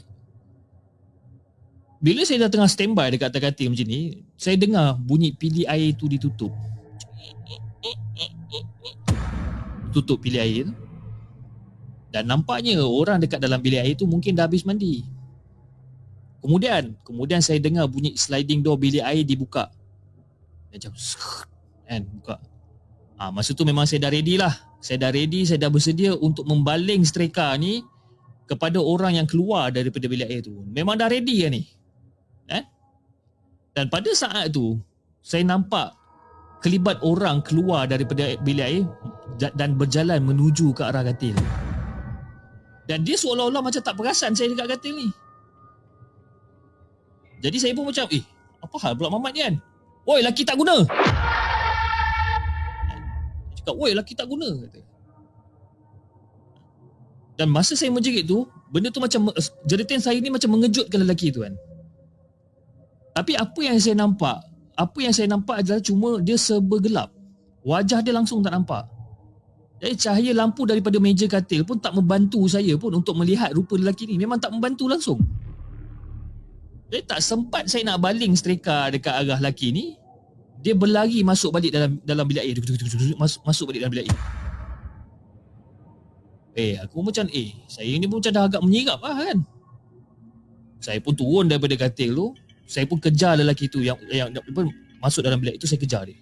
[2.03, 5.95] bila saya dah tengah standby dekat atas katil macam ni saya dengar bunyi pilih air
[5.95, 6.51] tu ditutup
[9.95, 10.75] tutup pilih air tu
[12.13, 15.01] dan nampaknya orang dekat dalam bilik air tu mungkin dah habis mandi.
[16.43, 19.71] Kemudian, kemudian saya dengar bunyi sliding door bilik air dibuka.
[20.67, 20.91] Macam
[21.87, 22.35] kan buka.
[23.15, 24.51] Ha, masa tu memang saya dah ready lah.
[24.83, 27.79] Saya dah ready, saya dah bersedia untuk membaling streka ni
[28.43, 30.51] kepada orang yang keluar daripada bilik air tu.
[30.67, 31.63] Memang dah ready lah ni.
[32.51, 32.63] Eh?
[33.71, 34.75] Dan pada saat tu,
[35.23, 35.95] saya nampak
[36.59, 38.83] kelibat orang keluar daripada bilik air
[39.55, 41.39] dan berjalan menuju ke arah katil.
[42.83, 45.07] Dan dia seolah-olah macam tak perasan saya dekat katil ni.
[47.43, 48.23] Jadi saya pun macam, eh,
[48.63, 49.55] apa hal pula mamat ni kan?
[50.07, 50.87] Woi, laki tak guna!
[53.63, 54.47] cakap, woi laki tak guna.
[54.67, 54.79] Kata.
[57.39, 59.31] Dan masa saya menjerit tu, benda tu macam,
[59.65, 61.55] jeritan saya ni macam mengejutkan lelaki tu kan.
[63.15, 64.37] Tapi apa yang saya nampak,
[64.75, 67.09] apa yang saya nampak adalah cuma dia sebergelap.
[67.63, 68.83] Wajah dia langsung tak nampak.
[69.79, 74.07] Jadi cahaya lampu daripada meja katil pun tak membantu saya pun untuk melihat rupa lelaki
[74.07, 74.15] ni.
[74.15, 75.19] Memang tak membantu langsung.
[76.93, 79.97] Jadi tak sempat saya nak baling streka dekat arah lelaki ni.
[80.61, 82.53] Dia berlari masuk balik dalam dalam bilik air.
[83.17, 84.19] Masuk masuk balik dalam bilik air.
[86.53, 89.41] Eh aku macam eh saya ni pun macam dah agak menyirap lah kan?
[90.77, 92.27] Saya pun turun daripada katil tu.
[92.69, 94.61] Saya pun kejar lelaki tu yang yang apa,
[95.01, 96.17] masuk dalam bilik itu saya kejar dia.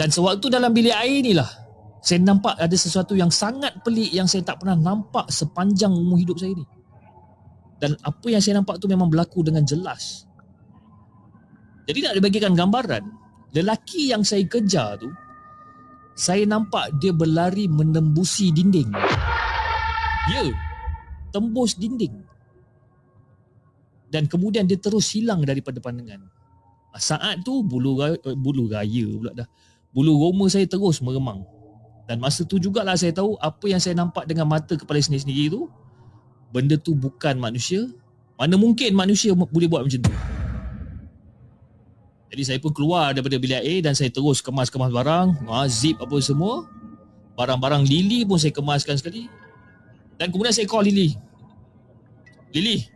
[0.00, 1.52] Dan sewaktu dalam bilik air ni lah
[2.00, 6.40] saya nampak ada sesuatu yang sangat pelik yang saya tak pernah nampak sepanjang umur hidup
[6.40, 6.64] saya ni
[7.80, 10.30] dan apa yang saya nampak tu memang berlaku dengan jelas
[11.90, 13.02] jadi nak dibagikan gambaran,
[13.50, 15.10] lelaki yang saya kejar tu,
[16.14, 18.94] saya nampak dia berlari menembusi dinding.
[20.30, 20.54] Ya,
[21.34, 22.14] tembus dinding.
[24.06, 26.30] Dan kemudian dia terus hilang daripada pandangan.
[26.94, 29.48] Saat tu bulu raya, eh, bulu raya pula dah.
[29.90, 31.42] Bulu roma saya terus meremang.
[32.06, 35.66] Dan masa tu jugalah saya tahu apa yang saya nampak dengan mata kepala sendiri-sendiri tu
[36.50, 37.86] benda tu bukan manusia,
[38.40, 40.12] Mana mungkin manusia boleh buat macam tu?
[42.32, 46.16] Jadi saya pun keluar daripada bilik air dan saya terus kemas-kemas barang, ha, zip apa
[46.24, 46.64] semua.
[47.36, 49.28] Barang-barang Lily pun saya kemaskan sekali.
[50.16, 51.20] Dan kemudian saya call Lily.
[52.56, 52.88] Lily,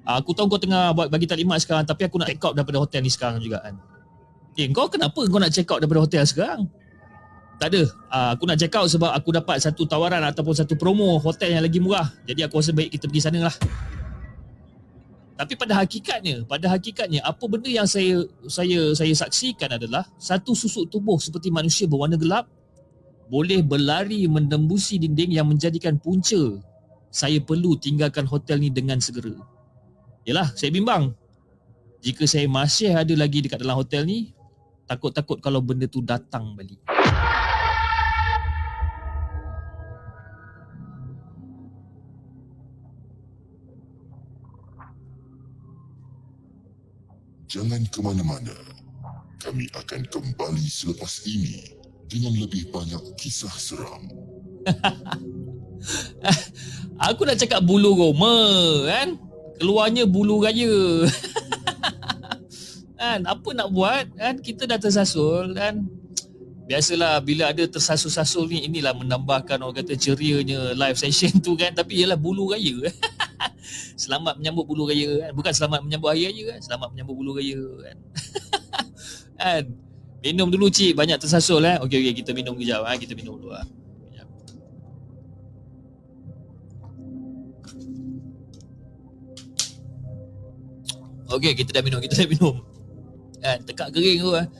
[0.00, 3.04] aku tahu kau tengah buat bagi taklimat sekarang tapi aku nak check out daripada hotel
[3.04, 3.76] ni sekarang juga kan.
[4.56, 6.72] Eh, kau kenapa kau nak check out daripada hotel sekarang?
[7.60, 7.82] Tak ada.
[8.32, 11.76] Aku nak check out sebab aku dapat satu tawaran ataupun satu promo hotel yang lagi
[11.76, 12.08] murah.
[12.24, 13.56] Jadi aku rasa baik kita pergi sana lah.
[15.36, 20.88] Tapi pada hakikatnya, pada hakikatnya apa benda yang saya saya saya saksikan adalah satu susuk
[20.88, 22.48] tubuh seperti manusia berwarna gelap
[23.28, 26.60] boleh berlari menembussi dinding yang menjadikan punca
[27.10, 29.34] saya perlu tinggalkan hotel ni dengan segera.
[30.24, 31.12] Yalah, saya bimbang.
[32.00, 34.32] Jika saya masih ada lagi dekat dalam hotel ni,
[34.88, 36.80] takut-takut kalau benda tu datang balik.
[47.50, 48.54] Jangan ke mana-mana.
[49.42, 51.74] Kami akan kembali selepas ini
[52.06, 54.06] dengan lebih banyak kisah seram.
[57.10, 58.38] Aku nak cakap bulu roma
[58.86, 59.18] kan?
[59.58, 61.10] Keluarnya bulu raya.
[63.02, 63.26] kan?
[63.26, 64.06] Apa nak buat?
[64.14, 64.38] Kan?
[64.38, 65.90] Kita dah tersasul kan?
[66.70, 71.98] Biasalah bila ada tersasul-sasul ni inilah menambahkan orang kata cerianya live session tu kan tapi
[71.98, 72.78] ialah bulu raya.
[74.00, 75.30] selamat menyambut bulu raya kan.
[75.36, 76.60] Bukan selamat menyambut hari raya kan.
[76.64, 77.96] Selamat menyambut bulu raya kan.
[79.40, 79.64] kan?
[80.20, 81.76] Minum dulu cik, banyak tersasul eh.
[81.84, 83.68] Okey okey kita minum kejap ah, kita minum dulu ah.
[91.30, 92.58] Okey, kita dah minum, kita dah minum.
[93.38, 94.50] Kan, tekak kering tu ah.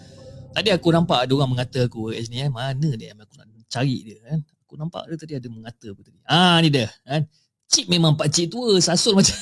[0.55, 2.51] Tadi aku nampak ada orang mengata aku kat sini eh.
[2.51, 4.39] Mana dia aku nak cari dia kan.
[4.67, 6.19] Aku nampak dia tadi ada mengata apa tadi.
[6.27, 7.23] Ah ni dia kan.
[7.71, 9.39] Cik memang pak cik tua sasul macam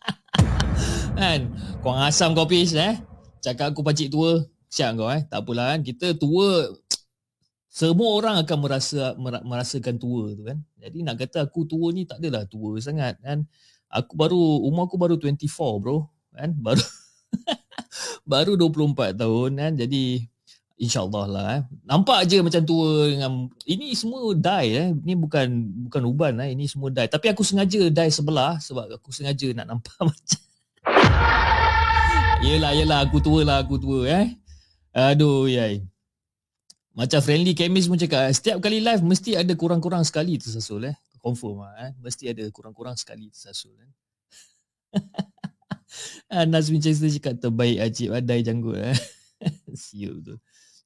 [1.20, 1.40] kan.
[1.84, 2.96] Kau asam kau pis eh.
[3.44, 4.40] Cakap aku pak cik tua.
[4.72, 5.20] Siap kau eh.
[5.28, 5.84] Tak apalah kan.
[5.84, 6.64] Kita tua
[7.70, 10.58] semua orang akan merasa merasakan tua tu kan.
[10.80, 13.44] Jadi nak kata aku tua ni tak adalah tua sangat kan.
[13.92, 16.56] Aku baru umur aku baru 24 bro kan.
[16.56, 16.80] Baru
[18.32, 19.72] baru 24 tahun kan.
[19.76, 20.24] Jadi
[20.80, 21.62] insyaallah lah eh.
[21.84, 24.88] Nampak je macam tua dengan ini semua die eh.
[24.96, 25.46] Ini bukan
[25.86, 26.56] bukan uban eh.
[26.56, 27.04] Ini semua die.
[27.04, 30.40] Tapi aku sengaja die sebelah sebab aku sengaja nak nampak macam
[32.40, 34.26] Yelah yelah aku tua lah aku tua eh.
[34.96, 35.84] Aduh yai.
[36.96, 40.96] Macam friendly chemist pun cakap setiap kali live mesti ada kurang-kurang sekali tersasul eh.
[41.20, 41.90] Confirm lah eh.
[42.00, 43.92] Mesti ada kurang-kurang sekali tersasul eh.
[46.40, 48.96] Anas Winchester cakap terbaik Acik Badai janggut eh.
[49.76, 50.34] Siap tu.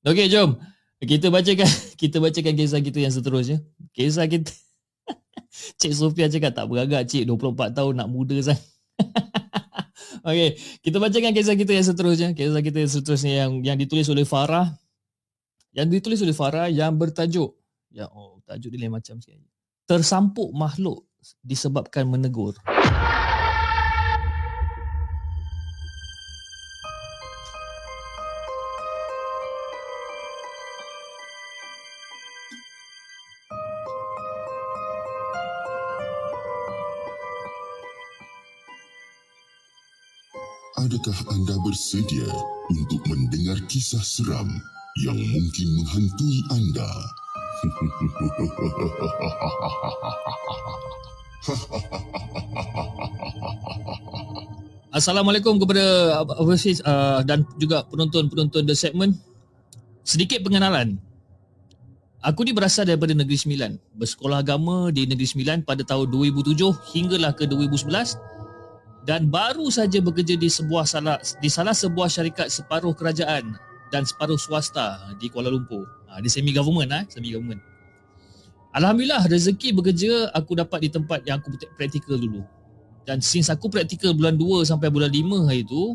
[0.04, 0.60] Okey, jom.
[1.00, 1.64] Kita bacakan
[2.00, 3.58] kita bacakan kisah kita yang seterusnya.
[3.96, 4.52] Kisah kita
[5.80, 8.60] Cik Sofia cakap tak beragak cik 24 tahun nak muda sangat.
[10.28, 12.28] Okey, kita bacakan kisah kita yang seterusnya.
[12.36, 14.76] Kisah kita yang seterusnya yang yang ditulis oleh Farah.
[15.72, 17.56] Yang ditulis oleh Farah yang bertajuk
[17.94, 19.40] ya oh tajuk dia lain macam sikit.
[19.88, 21.08] Tersampuk makhluk
[21.40, 22.58] disebabkan menegur.
[41.04, 42.24] Adakah anda bersedia
[42.72, 44.48] untuk mendengar kisah seram
[45.04, 46.88] yang mungkin menghantui anda?
[54.96, 55.84] Assalamualaikum kepada
[56.40, 59.12] overseas uh, dan juga penonton-penonton The Segment.
[60.08, 60.96] Sedikit pengenalan.
[62.24, 63.76] Aku ni berasal daripada Negeri Sembilan.
[63.92, 66.64] Bersekolah agama di Negeri Sembilan pada tahun 2007
[66.96, 68.32] hinggalah ke 2011
[69.04, 73.52] dan baru saja bekerja di sebuah salah di salah sebuah syarikat separuh kerajaan
[73.92, 75.84] dan separuh swasta di Kuala Lumpur.
[76.08, 77.60] Ha, di semi government ah, semi government.
[78.74, 82.42] Alhamdulillah rezeki bekerja aku dapat di tempat yang aku praktikal dulu.
[83.04, 85.94] Dan since aku praktikal bulan 2 sampai bulan 5 hari tu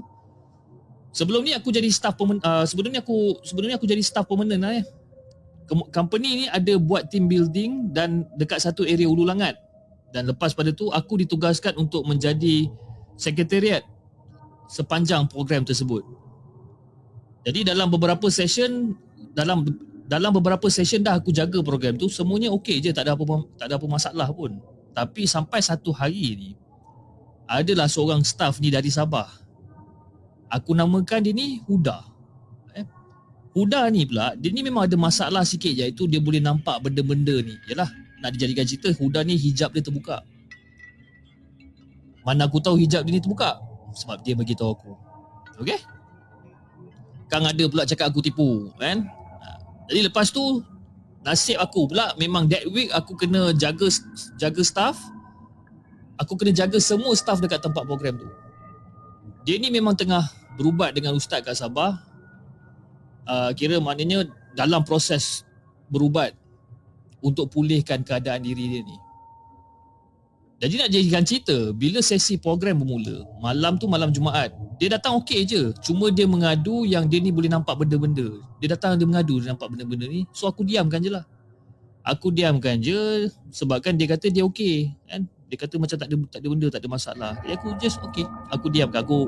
[1.10, 4.30] sebelum ni aku jadi staff pemen, uh, sebelum ni aku sebelum ni aku jadi staff
[4.30, 4.86] permanent lah eh.
[5.94, 9.54] Company ni ada buat team building dan dekat satu area Ulu Langat.
[10.10, 12.66] Dan lepas pada tu aku ditugaskan untuk menjadi
[13.20, 13.84] sekretariat
[14.72, 16.08] sepanjang program tersebut.
[17.44, 18.96] Jadi dalam beberapa session
[19.36, 19.68] dalam
[20.08, 23.24] dalam beberapa session dah aku jaga program tu semuanya okey je tak ada apa
[23.60, 24.56] tak ada apa masalah pun.
[24.96, 26.50] Tapi sampai satu hari ni
[27.44, 29.28] adalah seorang staff ni dari Sabah.
[30.50, 32.02] Aku namakan dia ni Huda.
[32.74, 32.86] Eh?
[33.54, 37.54] Huda ni pula dia ni memang ada masalah sikit iaitu dia boleh nampak benda-benda ni.
[37.70, 37.90] Yalah
[38.24, 40.24] nak dijadikan cerita Huda ni hijab dia terbuka
[42.30, 43.58] Mana aku tahu hijab dia ni terbuka?
[43.98, 44.94] Sebab dia bagi tahu aku.
[45.66, 45.82] Okay?
[47.26, 49.02] Kang ada pula cakap aku tipu, kan?
[49.42, 49.48] Ha,
[49.90, 50.62] Jadi lepas tu
[51.26, 53.90] nasib aku pula memang that week aku kena jaga
[54.38, 55.02] jaga staff.
[56.22, 58.30] Aku kena jaga semua staff dekat tempat program tu.
[59.42, 60.22] Dia ni memang tengah
[60.54, 61.98] berubat dengan ustaz kat Sabah.
[63.26, 65.42] Uh, kira maknanya dalam proses
[65.90, 66.38] berubat
[67.26, 69.09] untuk pulihkan keadaan diri dia ni.
[70.60, 75.48] Jadi nak jadikan cerita, bila sesi program bermula, malam tu malam Jumaat, dia datang okey
[75.48, 75.72] je.
[75.80, 78.28] Cuma dia mengadu yang dia ni boleh nampak benda-benda.
[78.60, 80.28] Dia datang dia mengadu dia nampak benda-benda ni.
[80.36, 81.24] So aku diamkan je lah.
[82.04, 85.24] Aku diamkan je sebabkan dia kata dia okey kan.
[85.48, 87.32] Dia kata macam tak ada tak ada benda, tak ada masalah.
[87.40, 88.28] Jadi aku just okey.
[88.52, 89.00] Aku diamkan.
[89.04, 89.28] Aku